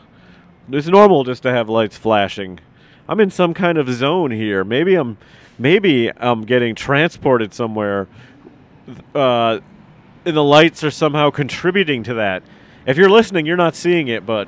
It's 0.70 0.88
normal 0.88 1.24
just 1.24 1.44
to 1.44 1.52
have 1.52 1.68
lights 1.68 1.98
flashing. 1.98 2.60
I'm 3.08 3.20
in 3.20 3.30
some 3.30 3.54
kind 3.54 3.78
of 3.78 3.90
zone 3.90 4.32
here. 4.32 4.64
Maybe 4.64 4.96
I'm 4.96 5.18
maybe 5.58 6.12
I'm 6.18 6.44
getting 6.44 6.76
transported 6.76 7.54
somewhere. 7.54 8.08
Uh, 9.14 9.60
and 10.26 10.38
the 10.38 10.44
lights 10.44 10.84
are 10.84 10.92
somehow 10.92 11.30
contributing 11.30 12.04
to 12.04 12.14
that. 12.16 12.44
If 12.86 12.98
you're 12.98 13.10
listening, 13.10 13.46
you're 13.46 13.58
not 13.58 13.76
seeing 13.76 14.08
it, 14.08 14.26
but 14.26 14.48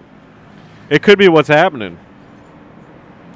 it 0.90 1.02
could 1.02 1.18
be 1.18 1.28
what's 1.28 1.48
happening. 1.48 1.98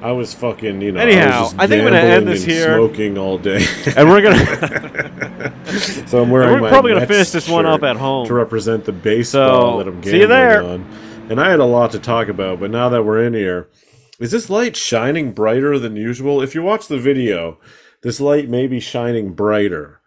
I 0.01 0.13
was 0.13 0.33
fucking, 0.33 0.81
you 0.81 0.93
know. 0.93 1.01
Anyhow, 1.01 1.49
I, 1.57 1.63
I 1.63 1.67
think 1.67 1.81
I'm 1.81 1.87
gonna 1.87 1.97
end 1.97 2.27
this 2.27 2.45
here. 2.45 2.75
Smoking 2.75 3.17
all 3.17 3.37
day, 3.37 3.65
and 3.97 4.07
we're 4.07 4.21
gonna. 4.21 5.53
so 6.07 6.23
I'm 6.23 6.29
wearing. 6.29 6.61
we're 6.61 6.69
probably 6.69 6.93
gonna 6.93 7.05
finish 7.05 7.31
this 7.31 7.49
one 7.49 7.65
up 7.65 7.83
at 7.83 7.97
home 7.97 8.25
to 8.27 8.33
represent 8.33 8.85
the 8.85 8.93
baseball 8.93 9.73
so, 9.73 9.77
that 9.79 9.87
I'm 9.89 9.95
gambling 9.95 10.11
see 10.11 10.19
you 10.21 10.27
there. 10.27 10.63
on. 10.63 10.89
And 11.29 11.39
I 11.39 11.51
had 11.51 11.59
a 11.59 11.65
lot 11.65 11.91
to 11.91 11.99
talk 11.99 12.29
about, 12.29 12.61
but 12.61 12.71
now 12.71 12.89
that 12.89 13.03
we're 13.03 13.23
in 13.25 13.33
here, 13.33 13.67
is 14.19 14.31
this 14.31 14.49
light 14.49 14.75
shining 14.75 15.31
brighter 15.31 15.79
than 15.79 15.95
usual? 15.95 16.41
If 16.41 16.53
you 16.53 16.61
watch 16.61 16.87
the 16.87 16.99
video, 16.99 17.57
this 18.01 18.19
light 18.19 18.49
may 18.49 18.67
be 18.67 18.79
shining 18.79 19.33
brighter. 19.33 20.01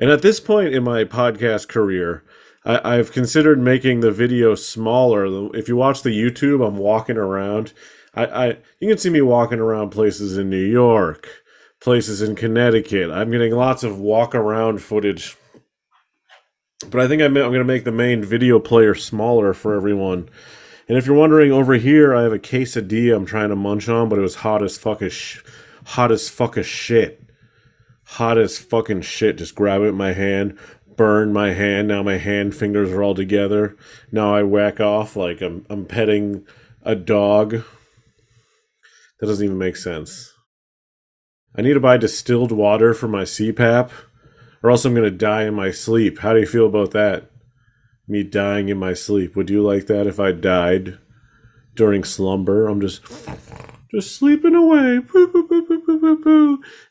And 0.00 0.10
at 0.10 0.22
this 0.22 0.38
point 0.38 0.74
in 0.74 0.84
my 0.84 1.04
podcast 1.04 1.68
career, 1.68 2.24
I, 2.64 2.96
I've 2.96 3.12
considered 3.12 3.60
making 3.60 4.00
the 4.00 4.12
video 4.12 4.54
smaller. 4.54 5.54
If 5.56 5.68
you 5.68 5.76
watch 5.76 6.02
the 6.02 6.10
YouTube, 6.10 6.64
I'm 6.64 6.76
walking 6.76 7.16
around. 7.16 7.72
I, 8.14 8.26
I 8.26 8.46
you 8.80 8.88
can 8.88 8.98
see 8.98 9.10
me 9.10 9.22
walking 9.22 9.58
around 9.58 9.90
places 9.90 10.38
in 10.38 10.48
New 10.48 10.56
York, 10.64 11.28
places 11.80 12.22
in 12.22 12.36
Connecticut. 12.36 13.10
I'm 13.10 13.30
getting 13.30 13.54
lots 13.54 13.82
of 13.82 13.98
walk 13.98 14.34
around 14.34 14.82
footage. 14.82 15.36
But 16.88 17.00
I 17.00 17.08
think 17.08 17.20
I'm 17.22 17.34
going 17.34 17.52
to 17.54 17.64
make 17.64 17.82
the 17.82 17.90
main 17.90 18.22
video 18.22 18.60
player 18.60 18.94
smaller 18.94 19.52
for 19.52 19.74
everyone. 19.74 20.28
And 20.88 20.96
if 20.96 21.06
you're 21.06 21.16
wondering, 21.16 21.52
over 21.52 21.74
here 21.74 22.14
I 22.14 22.22
have 22.22 22.32
a 22.32 22.38
quesadilla 22.38 23.14
I'm 23.14 23.26
trying 23.26 23.50
to 23.50 23.56
munch 23.56 23.88
on, 23.88 24.08
but 24.08 24.18
it 24.18 24.22
was 24.22 24.36
hot 24.36 24.62
as 24.62 24.78
fuck 24.78 25.02
as 25.02 25.12
sh- 25.12 25.42
hot 25.84 26.10
as 26.10 26.28
fuck 26.28 26.56
as 26.56 26.66
shit. 26.66 27.22
Hot 28.04 28.38
as 28.38 28.58
fucking 28.58 29.02
shit. 29.02 29.36
Just 29.36 29.54
grab 29.54 29.82
it 29.82 29.88
in 29.88 29.94
my 29.94 30.12
hand, 30.12 30.58
burn 30.96 31.30
my 31.30 31.52
hand. 31.52 31.88
Now 31.88 32.02
my 32.02 32.16
hand 32.16 32.56
fingers 32.56 32.90
are 32.90 33.02
all 33.02 33.14
together. 33.14 33.76
Now 34.10 34.34
I 34.34 34.42
whack 34.42 34.80
off 34.80 35.14
like 35.14 35.42
I'm 35.42 35.66
I'm 35.68 35.84
petting 35.84 36.46
a 36.82 36.94
dog. 36.94 37.62
That 39.20 39.26
doesn't 39.26 39.44
even 39.44 39.58
make 39.58 39.76
sense. 39.76 40.32
I 41.54 41.60
need 41.60 41.74
to 41.74 41.80
buy 41.80 41.98
distilled 41.98 42.52
water 42.52 42.94
for 42.94 43.08
my 43.08 43.24
CPAP, 43.24 43.90
or 44.62 44.70
else 44.70 44.86
I'm 44.86 44.94
gonna 44.94 45.10
die 45.10 45.42
in 45.44 45.54
my 45.54 45.70
sleep. 45.70 46.20
How 46.20 46.32
do 46.32 46.40
you 46.40 46.46
feel 46.46 46.66
about 46.66 46.92
that? 46.92 47.27
Me 48.08 48.22
dying 48.22 48.68
in 48.70 48.78
my 48.78 48.94
sleep. 48.94 49.36
Would 49.36 49.50
you 49.50 49.62
like 49.62 49.86
that 49.86 50.06
if 50.06 50.18
I 50.18 50.32
died 50.32 50.98
during 51.74 52.04
slumber? 52.04 52.66
I'm 52.66 52.80
just 52.80 53.02
just 53.90 54.16
sleeping 54.16 54.54
away. 54.54 55.00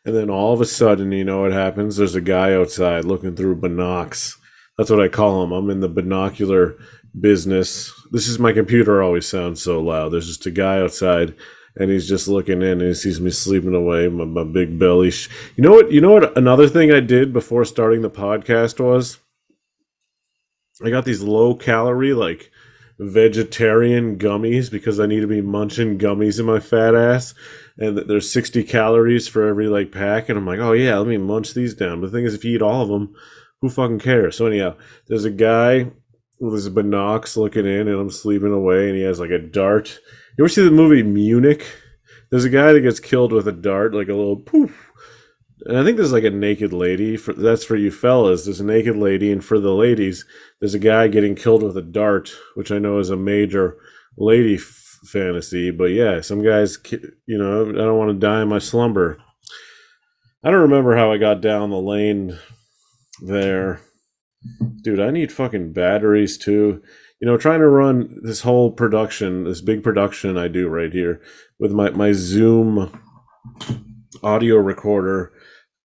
And 0.05 0.15
then 0.15 0.29
all 0.29 0.53
of 0.53 0.61
a 0.61 0.65
sudden, 0.65 1.11
you 1.11 1.23
know 1.23 1.41
what 1.41 1.51
happens? 1.51 1.97
There's 1.97 2.15
a 2.15 2.21
guy 2.21 2.53
outside 2.53 3.05
looking 3.05 3.35
through 3.35 3.61
binocs. 3.61 4.35
That's 4.77 4.89
what 4.89 5.01
I 5.01 5.07
call 5.07 5.43
him. 5.43 5.51
I'm 5.51 5.69
in 5.69 5.79
the 5.79 5.89
binocular 5.89 6.77
business. 7.19 7.91
This 8.11 8.27
is 8.27 8.39
my 8.39 8.53
computer 8.53 9.01
always 9.01 9.27
sounds 9.27 9.61
so 9.61 9.81
loud. 9.81 10.09
There's 10.09 10.27
just 10.27 10.45
a 10.45 10.51
guy 10.51 10.79
outside 10.79 11.35
and 11.75 11.91
he's 11.91 12.07
just 12.07 12.27
looking 12.27 12.61
in 12.61 12.81
and 12.81 12.81
he 12.81 12.93
sees 12.93 13.21
me 13.21 13.29
sleeping 13.29 13.75
away, 13.75 14.07
my, 14.07 14.25
my 14.25 14.43
big 14.43 14.79
belly. 14.79 15.11
You 15.55 15.63
know 15.63 15.71
what? 15.71 15.91
You 15.91 16.01
know 16.01 16.11
what? 16.11 16.37
Another 16.37 16.67
thing 16.67 16.91
I 16.91 16.99
did 16.99 17.33
before 17.33 17.65
starting 17.65 18.01
the 18.01 18.09
podcast 18.09 18.79
was 18.79 19.19
I 20.83 20.89
got 20.89 21.05
these 21.05 21.21
low 21.21 21.55
calorie, 21.55 22.13
like 22.13 22.51
vegetarian 22.99 24.17
gummies 24.17 24.71
because 24.71 24.99
I 24.99 25.05
need 25.05 25.21
to 25.21 25.27
be 25.27 25.41
munching 25.41 25.97
gummies 25.97 26.39
in 26.39 26.45
my 26.45 26.59
fat 26.59 26.95
ass. 26.95 27.33
And 27.77 27.97
there's 27.97 28.31
60 28.31 28.63
calories 28.63 29.27
for 29.27 29.47
every 29.47 29.67
like 29.67 29.91
pack. 29.91 30.29
And 30.29 30.37
I'm 30.37 30.45
like, 30.45 30.59
oh 30.59 30.73
yeah, 30.73 30.97
let 30.97 31.07
me 31.07 31.17
munch 31.17 31.53
these 31.53 31.73
down. 31.73 32.01
But 32.01 32.11
the 32.11 32.17
thing 32.17 32.25
is, 32.25 32.33
if 32.33 32.43
you 32.43 32.55
eat 32.55 32.61
all 32.61 32.81
of 32.81 32.89
them, 32.89 33.13
who 33.61 33.69
fucking 33.69 33.99
cares? 33.99 34.37
So 34.37 34.45
anyhow, 34.45 34.75
there's 35.07 35.25
a 35.25 35.31
guy 35.31 35.91
with 36.39 36.53
his 36.53 36.69
binocs 36.69 37.37
looking 37.37 37.65
in, 37.65 37.87
and 37.87 37.99
I'm 37.99 38.11
sleeping 38.11 38.53
away, 38.53 38.89
and 38.89 38.97
he 38.97 39.03
has 39.03 39.19
like 39.19 39.31
a 39.31 39.39
dart. 39.39 39.99
You 40.37 40.43
ever 40.43 40.49
see 40.49 40.63
the 40.63 40.71
movie 40.71 41.01
Munich? 41.03 41.65
There's 42.29 42.45
a 42.45 42.49
guy 42.49 42.73
that 42.73 42.81
gets 42.81 42.99
killed 42.99 43.31
with 43.31 43.47
a 43.47 43.51
dart, 43.51 43.93
like 43.93 44.09
a 44.09 44.13
little 44.13 44.35
poof. 44.35 44.86
And 45.65 45.77
I 45.77 45.83
think 45.83 45.97
there's 45.97 46.11
like 46.11 46.23
a 46.23 46.29
naked 46.29 46.71
lady. 46.71 47.17
For 47.17 47.33
that's 47.33 47.63
for 47.63 47.75
you 47.75 47.91
fellas. 47.91 48.45
There's 48.45 48.59
a 48.59 48.65
naked 48.65 48.95
lady, 48.95 49.31
and 49.31 49.43
for 49.43 49.59
the 49.59 49.73
ladies, 49.73 50.25
there's 50.59 50.75
a 50.75 50.79
guy 50.79 51.07
getting 51.07 51.35
killed 51.35 51.63
with 51.63 51.77
a 51.77 51.81
dart, 51.81 52.31
which 52.55 52.71
I 52.71 52.77
know 52.77 52.99
is 52.99 53.09
a 53.09 53.17
major 53.17 53.77
lady 54.17 54.55
f- 54.55 54.99
fantasy. 55.05 55.71
But 55.71 55.91
yeah, 55.91 56.21
some 56.21 56.43
guys, 56.43 56.77
you 56.91 57.37
know, 57.37 57.69
I 57.69 57.71
don't 57.71 57.97
want 57.97 58.11
to 58.11 58.27
die 58.27 58.43
in 58.43 58.49
my 58.49 58.59
slumber. 58.59 59.17
I 60.43 60.51
don't 60.51 60.61
remember 60.61 60.95
how 60.95 61.11
I 61.11 61.17
got 61.17 61.41
down 61.41 61.71
the 61.71 61.77
lane 61.81 62.37
there. 63.25 63.81
Dude, 64.83 64.99
I 64.99 65.09
need 65.09 65.31
fucking 65.31 65.73
batteries 65.73 66.37
too. 66.37 66.81
You 67.19 67.27
know, 67.27 67.35
trying 67.35 67.59
to 67.61 67.67
run 67.67 68.19
this 68.21 68.41
whole 68.41 68.71
production, 68.71 69.43
this 69.43 69.61
big 69.61 69.83
production 69.83 70.37
I 70.37 70.47
do 70.47 70.69
right 70.69 70.93
here 70.93 71.19
with 71.59 71.71
my, 71.71 71.89
my 71.89 72.11
Zoom 72.11 73.01
audio 74.21 74.57
recorder 74.57 75.33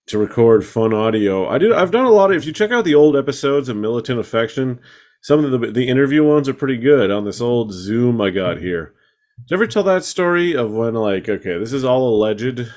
to 0.07 0.17
record 0.17 0.65
fun 0.65 0.93
audio. 0.93 1.47
I 1.47 1.57
did. 1.57 1.71
I've 1.71 1.91
done 1.91 2.05
a 2.05 2.11
lot 2.11 2.31
of. 2.31 2.37
If 2.37 2.45
you 2.45 2.53
check 2.53 2.71
out 2.71 2.85
the 2.85 2.95
old 2.95 3.15
episodes 3.15 3.69
of 3.69 3.77
Militant 3.77 4.19
Affection, 4.19 4.79
some 5.21 5.43
of 5.45 5.51
the 5.51 5.71
the 5.71 5.87
interview 5.87 6.23
ones 6.23 6.49
are 6.49 6.53
pretty 6.53 6.77
good 6.77 7.11
on 7.11 7.25
this 7.25 7.41
old 7.41 7.71
Zoom 7.73 8.19
I 8.21 8.29
got 8.29 8.57
here. 8.57 8.93
Did 9.39 9.51
you 9.51 9.57
ever 9.57 9.67
tell 9.67 9.83
that 9.83 10.03
story 10.03 10.55
of 10.55 10.71
when 10.71 10.93
like 10.93 11.29
okay, 11.29 11.57
this 11.57 11.73
is 11.73 11.83
all 11.83 12.07
alleged, 12.07 12.67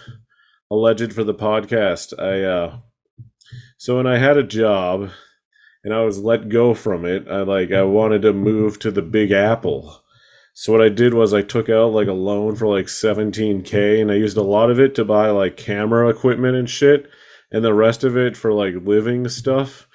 alleged 0.70 1.12
for 1.12 1.24
the 1.24 1.34
podcast. 1.34 2.18
I 2.18 2.42
uh, 2.42 2.78
so 3.76 3.96
when 3.96 4.06
I 4.06 4.18
had 4.18 4.36
a 4.36 4.42
job 4.42 5.10
and 5.84 5.92
I 5.92 6.02
was 6.02 6.18
let 6.18 6.48
go 6.48 6.74
from 6.74 7.04
it, 7.04 7.28
I 7.28 7.42
like 7.42 7.72
I 7.72 7.82
wanted 7.82 8.22
to 8.22 8.32
move 8.32 8.78
to 8.80 8.90
the 8.90 9.02
Big 9.02 9.32
Apple. 9.32 10.02
So 10.58 10.72
what 10.72 10.80
I 10.80 10.88
did 10.88 11.12
was 11.12 11.34
I 11.34 11.42
took 11.42 11.68
out 11.68 11.92
like 11.92 12.08
a 12.08 12.14
loan 12.14 12.56
for 12.56 12.66
like 12.66 12.86
17k 12.86 14.00
and 14.00 14.10
I 14.10 14.14
used 14.14 14.38
a 14.38 14.42
lot 14.42 14.70
of 14.70 14.80
it 14.80 14.94
to 14.94 15.04
buy 15.04 15.28
like 15.28 15.58
camera 15.58 16.08
equipment 16.08 16.56
and 16.56 16.68
shit 16.68 17.10
and 17.52 17.62
the 17.62 17.74
rest 17.74 18.04
of 18.04 18.16
it 18.16 18.38
for 18.38 18.54
like 18.54 18.74
living 18.82 19.28
stuff. 19.28 19.86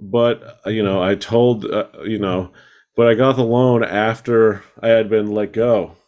But 0.00 0.58
uh, 0.66 0.70
you 0.70 0.82
know, 0.82 1.02
I 1.02 1.16
told 1.16 1.66
uh, 1.66 1.88
you 2.02 2.18
know, 2.18 2.50
but 2.96 3.08
I 3.08 3.14
got 3.14 3.36
the 3.36 3.44
loan 3.44 3.84
after 3.84 4.62
I 4.82 4.88
had 4.88 5.10
been 5.10 5.34
let 5.34 5.52
go. 5.52 5.98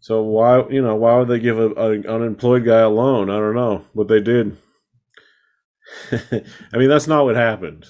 So 0.00 0.22
why, 0.22 0.68
you 0.68 0.82
know, 0.82 0.96
why 0.96 1.18
would 1.18 1.28
they 1.28 1.38
give 1.38 1.60
a, 1.60 1.70
a 1.70 1.90
unemployed 2.12 2.64
guy 2.64 2.80
a 2.80 2.88
loan? 2.88 3.30
I 3.30 3.38
don't 3.38 3.54
know, 3.54 3.84
but 3.94 4.08
they 4.08 4.20
did. 4.20 4.56
I 6.10 6.76
mean, 6.76 6.88
that's 6.88 7.06
not 7.06 7.24
what 7.24 7.36
happened. 7.36 7.86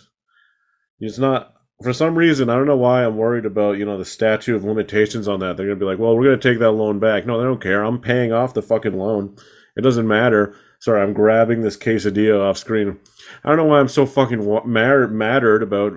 It's 1.01 1.19
not 1.19 1.55
for 1.83 1.93
some 1.93 2.17
reason, 2.17 2.49
I 2.49 2.57
don't 2.57 2.67
know 2.67 2.77
why 2.77 3.05
I'm 3.05 3.17
worried 3.17 3.47
about, 3.47 3.79
you 3.79 3.85
know, 3.85 3.99
the 3.99 4.05
statute 4.05 4.57
of 4.57 4.65
limitations 4.65 5.29
on 5.29 5.41
that. 5.41 5.57
They're 5.57 5.67
going 5.67 5.79
to 5.79 5.85
be 5.85 5.89
like, 5.89 5.99
well, 5.99 6.17
we're 6.17 6.25
going 6.25 6.39
to 6.39 6.51
take 6.51 6.59
that 6.61 6.73
loan 6.73 6.99
back. 6.99 7.27
No, 7.27 7.39
they 7.39 7.45
don't 7.45 7.61
care. 7.61 7.83
I'm 7.83 8.01
paying 8.01 8.33
off 8.33 8.55
the 8.55 8.63
fucking 8.63 8.97
loan. 8.97 9.37
It 9.77 9.83
doesn't 9.83 10.07
matter. 10.07 10.55
Sorry, 10.81 11.01
I'm 11.01 11.13
grabbing 11.13 11.63
this 11.63 11.77
quesadilla 11.77 12.41
off 12.41 12.59
screen. 12.59 12.99
I 13.45 13.49
don't 13.49 13.59
know 13.59 13.65
why 13.65 13.81
I'm 13.81 13.89
so 13.89 14.05
fucking 14.05 14.45
wa- 14.45 14.65
mattered 14.65 15.63
about 15.63 15.93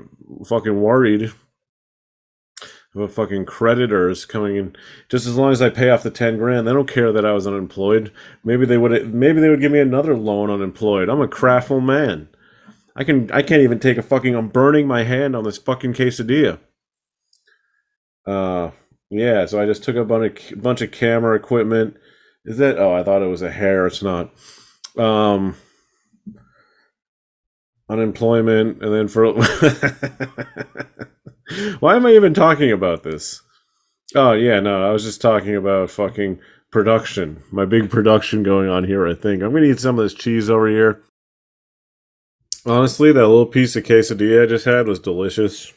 fucking 0.46 0.80
worried 0.80 1.32
about 2.96 3.12
fucking 3.12 3.46
creditors 3.46 4.26
coming 4.26 4.56
in. 4.56 4.76
Just 5.10 5.28
as 5.28 5.36
long 5.36 5.52
as 5.52 5.62
I 5.62 5.70
pay 5.70 5.90
off 5.90 6.04
the 6.04 6.12
10 6.12 6.38
grand, 6.38 6.68
they 6.68 6.74
don't 6.74 6.90
care 6.90 7.12
that 7.12 7.26
I 7.26 7.34
was 7.34 7.46
unemployed. 7.46 8.12
Maybe 8.44 8.66
they 8.66 8.78
would 8.78 9.14
maybe 9.14 9.42
they 9.42 9.50
would 9.50 9.62
give 9.62 9.72
me 9.72 9.80
another 9.80 10.16
loan 10.16 10.50
unemployed. 10.50 11.10
I'm 11.10 11.22
a 11.22 11.28
craftful 11.28 11.84
man. 11.84 12.30
I 12.96 13.04
can 13.04 13.30
I 13.32 13.42
can't 13.42 13.62
even 13.62 13.80
take 13.80 13.98
a 13.98 14.04
fucking 14.04 14.36
I'm 14.36 14.48
burning 14.48 14.88
my 14.88 15.04
hand 15.04 15.36
on 15.36 15.44
this 15.44 15.58
fucking 15.58 15.94
quesadilla. 15.94 16.60
Uh 18.26 18.72
yeah, 19.10 19.46
so 19.46 19.62
I 19.62 19.66
just 19.66 19.84
took 19.84 19.96
a 19.96 20.06
bunch 20.06 20.52
of, 20.52 20.62
bunch 20.62 20.82
of 20.82 20.92
camera 20.92 21.36
equipment. 21.36 21.98
Is 22.46 22.58
that 22.58 22.78
oh 22.80 22.94
I 22.94 23.04
thought 23.04 23.22
it 23.22 23.28
was 23.28 23.42
a 23.42 23.52
hair, 23.52 23.86
it's 23.86 24.02
not. 24.02 24.32
Um 24.98 25.56
unemployment 27.90 28.82
and 28.82 28.94
then 28.94 29.08
for 29.08 29.34
Why 31.80 31.96
am 31.96 32.06
I 32.06 32.12
even 32.12 32.34
talking 32.34 32.72
about 32.72 33.04
this? 33.04 33.42
Oh 34.16 34.32
yeah, 34.32 34.60
no, 34.60 34.88
I 34.88 34.92
was 34.92 35.04
just 35.04 35.22
talking 35.22 35.56
about 35.56 35.92
fucking 35.92 36.40
production. 36.72 37.44
My 37.52 37.66
big 37.66 37.90
production 37.90 38.44
going 38.44 38.70
on 38.70 38.84
here, 38.86 39.08
I 39.08 39.14
think. 39.14 39.44
I'm 39.44 39.52
gonna 39.54 39.66
eat 39.66 39.80
some 39.80 40.00
of 40.00 40.06
this 40.06 40.14
cheese 40.14 40.50
over 40.50 40.68
here. 40.68 41.04
Honestly, 42.66 43.12
that 43.12 43.28
little 43.28 43.46
piece 43.46 43.76
of 43.76 43.84
quesadilla 43.84 44.44
I 44.44 44.46
just 44.48 44.66
had 44.66 44.88
was 44.88 45.00
delicious. 45.00 45.72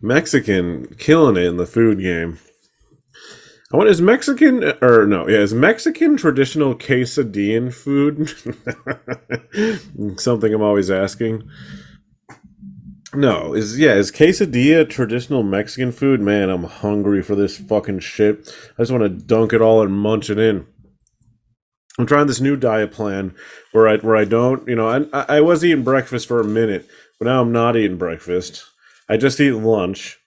Mexican 0.00 0.94
killing 0.98 1.36
it 1.36 1.46
in 1.46 1.56
the 1.56 1.66
food 1.66 2.00
game. 2.00 2.38
I 3.72 3.76
want 3.76 3.88
is 3.88 4.00
Mexican 4.00 4.64
or 4.80 5.06
no? 5.06 5.28
Yeah, 5.28 5.38
is 5.38 5.52
Mexican 5.52 6.16
traditional 6.16 6.74
quesadillan 6.74 7.72
food? 7.72 8.28
Something 10.20 10.54
I'm 10.54 10.62
always 10.62 10.90
asking. 10.90 11.48
No, 13.14 13.54
is 13.54 13.78
yeah, 13.78 13.94
is 13.94 14.12
quesadilla 14.12 14.88
traditional 14.88 15.42
Mexican 15.42 15.92
food? 15.92 16.20
Man, 16.20 16.50
I'm 16.50 16.64
hungry 16.64 17.22
for 17.22 17.34
this 17.34 17.58
fucking 17.58 18.00
shit. 18.00 18.54
I 18.78 18.82
just 18.82 18.92
want 18.92 19.02
to 19.02 19.08
dunk 19.08 19.52
it 19.52 19.62
all 19.62 19.82
and 19.82 19.92
munch 19.92 20.30
it 20.30 20.38
in. 20.38 20.66
I'm 21.98 22.06
trying 22.06 22.28
this 22.28 22.40
new 22.40 22.56
diet 22.56 22.92
plan 22.92 23.34
where 23.72 23.88
I 23.88 23.96
where 23.96 24.16
I 24.16 24.24
don't, 24.24 24.66
you 24.68 24.76
know, 24.76 24.88
I 25.12 25.24
I 25.28 25.40
was 25.40 25.64
eating 25.64 25.82
breakfast 25.82 26.28
for 26.28 26.40
a 26.40 26.44
minute, 26.44 26.88
but 27.18 27.26
now 27.26 27.42
I'm 27.42 27.50
not 27.50 27.76
eating 27.76 27.98
breakfast. 27.98 28.64
I 29.08 29.16
just 29.16 29.40
eat 29.40 29.52
lunch. 29.52 30.18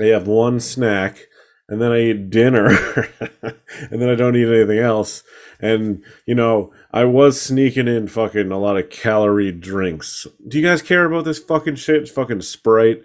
I 0.00 0.06
have 0.06 0.26
one 0.26 0.58
snack, 0.58 1.26
and 1.68 1.80
then 1.80 1.92
I 1.92 2.00
eat 2.00 2.30
dinner, 2.30 2.66
and 3.42 4.02
then 4.02 4.08
I 4.08 4.16
don't 4.16 4.34
eat 4.34 4.48
anything 4.48 4.78
else. 4.78 5.22
And 5.60 6.02
you 6.26 6.34
know, 6.34 6.72
I 6.92 7.04
was 7.04 7.40
sneaking 7.40 7.86
in 7.86 8.08
fucking 8.08 8.50
a 8.50 8.58
lot 8.58 8.76
of 8.76 8.90
calorie 8.90 9.52
drinks. 9.52 10.26
Do 10.48 10.58
you 10.58 10.66
guys 10.66 10.82
care 10.82 11.04
about 11.04 11.24
this 11.24 11.38
fucking 11.38 11.76
shit? 11.76 12.02
It's 12.02 12.10
fucking 12.10 12.42
Sprite. 12.42 13.02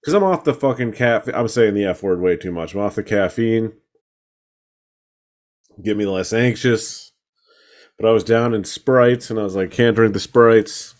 Because 0.00 0.14
I'm 0.14 0.24
off 0.24 0.44
the 0.44 0.54
fucking 0.54 0.92
caffeine. 0.92 1.34
I'm 1.34 1.48
saying 1.48 1.74
the 1.74 1.84
F 1.84 2.04
word 2.04 2.20
way 2.20 2.36
too 2.36 2.52
much. 2.52 2.72
I'm 2.72 2.80
off 2.80 2.94
the 2.94 3.02
caffeine. 3.02 3.72
Get 5.82 5.96
me 5.96 6.06
less 6.06 6.32
anxious 6.32 7.07
but 7.98 8.08
I 8.08 8.12
was 8.12 8.24
down 8.24 8.54
in 8.54 8.64
sprites 8.64 9.30
and 9.30 9.38
I 9.38 9.42
was 9.42 9.56
like, 9.56 9.70
can't 9.70 9.96
drink 9.96 10.14
the 10.14 10.20
sprites. 10.20 10.94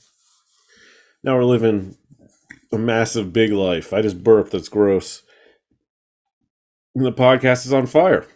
Now 1.23 1.37
we're 1.37 1.45
living 1.45 1.97
a 2.73 2.79
massive 2.79 3.33
big 3.33 3.53
life. 3.53 3.93
I 3.93 4.03
just 4.03 4.23
burped. 4.23 4.53
That's 4.53 4.69
gross. 4.69 5.23
And 6.95 7.05
the 7.05 7.13
podcast 7.13 7.67
is 7.67 7.73
on 7.73 7.87
fire. 7.87 8.27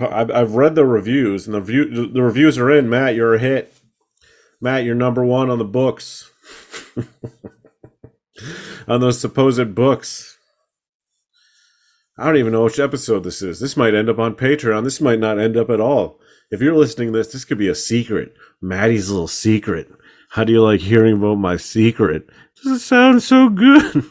I've, 0.00 0.54
read 0.54 0.74
the 0.74 0.86
reviews, 0.86 1.46
and 1.46 1.54
the 1.54 1.60
view 1.60 2.08
the 2.08 2.22
reviews 2.22 2.56
are 2.56 2.70
in. 2.70 2.88
Matt, 2.88 3.14
you're 3.14 3.34
a 3.34 3.38
hit. 3.38 3.74
Matt, 4.60 4.84
you're 4.84 4.94
number 4.94 5.22
one 5.22 5.50
on 5.50 5.58
the 5.58 5.64
books. 5.64 6.30
on 8.88 9.00
those 9.00 9.20
supposed 9.20 9.74
books. 9.74 10.38
I 12.18 12.24
don't 12.26 12.36
even 12.36 12.52
know 12.52 12.64
which 12.64 12.78
episode 12.78 13.24
this 13.24 13.42
is. 13.42 13.60
This 13.60 13.76
might 13.76 13.94
end 13.94 14.08
up 14.08 14.18
on 14.18 14.34
Patreon. 14.34 14.84
This 14.84 15.00
might 15.00 15.18
not 15.18 15.38
end 15.38 15.56
up 15.56 15.68
at 15.68 15.80
all. 15.80 16.18
If 16.52 16.60
you're 16.60 16.76
listening 16.76 17.12
to 17.12 17.18
this, 17.18 17.32
this 17.32 17.46
could 17.46 17.56
be 17.56 17.68
a 17.68 17.74
secret. 17.74 18.36
Maddie's 18.60 19.10
little 19.10 19.26
secret. 19.26 19.90
How 20.28 20.44
do 20.44 20.52
you 20.52 20.62
like 20.62 20.80
hearing 20.80 21.16
about 21.16 21.36
my 21.36 21.56
secret? 21.56 22.28
Does 22.62 22.72
it 22.72 22.78
sound 22.80 23.22
so 23.22 23.48
good? 23.48 24.04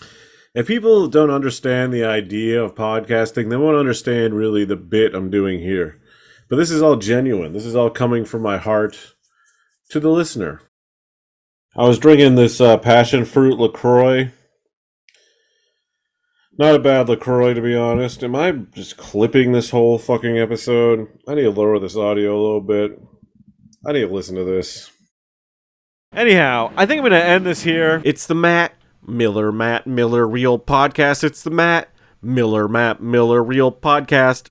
if 0.54 0.68
people 0.68 1.08
don't 1.08 1.32
understand 1.32 1.92
the 1.92 2.04
idea 2.04 2.62
of 2.62 2.76
podcasting, 2.76 3.50
they 3.50 3.56
won't 3.56 3.76
understand 3.76 4.34
really 4.34 4.64
the 4.64 4.76
bit 4.76 5.16
I'm 5.16 5.30
doing 5.30 5.58
here. 5.58 6.00
But 6.48 6.56
this 6.56 6.70
is 6.70 6.80
all 6.80 6.94
genuine. 6.94 7.52
This 7.52 7.66
is 7.66 7.74
all 7.74 7.90
coming 7.90 8.24
from 8.24 8.42
my 8.42 8.56
heart 8.56 9.14
to 9.88 9.98
the 9.98 10.10
listener. 10.10 10.60
I 11.76 11.88
was 11.88 11.98
drinking 11.98 12.36
this 12.36 12.60
uh, 12.60 12.76
passion 12.76 13.24
fruit 13.24 13.58
LaCroix. 13.58 14.30
Not 16.60 16.74
a 16.74 16.78
bad 16.78 17.08
LaCroix, 17.08 17.54
to 17.54 17.62
be 17.62 17.74
honest. 17.74 18.22
Am 18.22 18.36
I 18.36 18.52
just 18.52 18.98
clipping 18.98 19.52
this 19.52 19.70
whole 19.70 19.96
fucking 19.96 20.36
episode? 20.36 21.08
I 21.26 21.34
need 21.34 21.44
to 21.44 21.50
lower 21.50 21.78
this 21.78 21.96
audio 21.96 22.38
a 22.38 22.42
little 22.42 22.60
bit. 22.60 23.00
I 23.86 23.92
need 23.92 24.02
to 24.02 24.12
listen 24.12 24.36
to 24.36 24.44
this. 24.44 24.90
Anyhow, 26.14 26.70
I 26.76 26.84
think 26.84 26.98
I'm 26.98 27.08
going 27.08 27.18
to 27.18 27.26
end 27.26 27.46
this 27.46 27.62
here. 27.62 28.02
It's 28.04 28.26
the 28.26 28.34
Matt 28.34 28.74
Miller, 29.06 29.50
Matt 29.50 29.86
Miller 29.86 30.28
Real 30.28 30.58
Podcast. 30.58 31.24
It's 31.24 31.42
the 31.42 31.48
Matt 31.48 31.88
Miller, 32.20 32.68
Matt 32.68 33.00
Miller 33.00 33.42
Real 33.42 33.72
Podcast. 33.72 34.48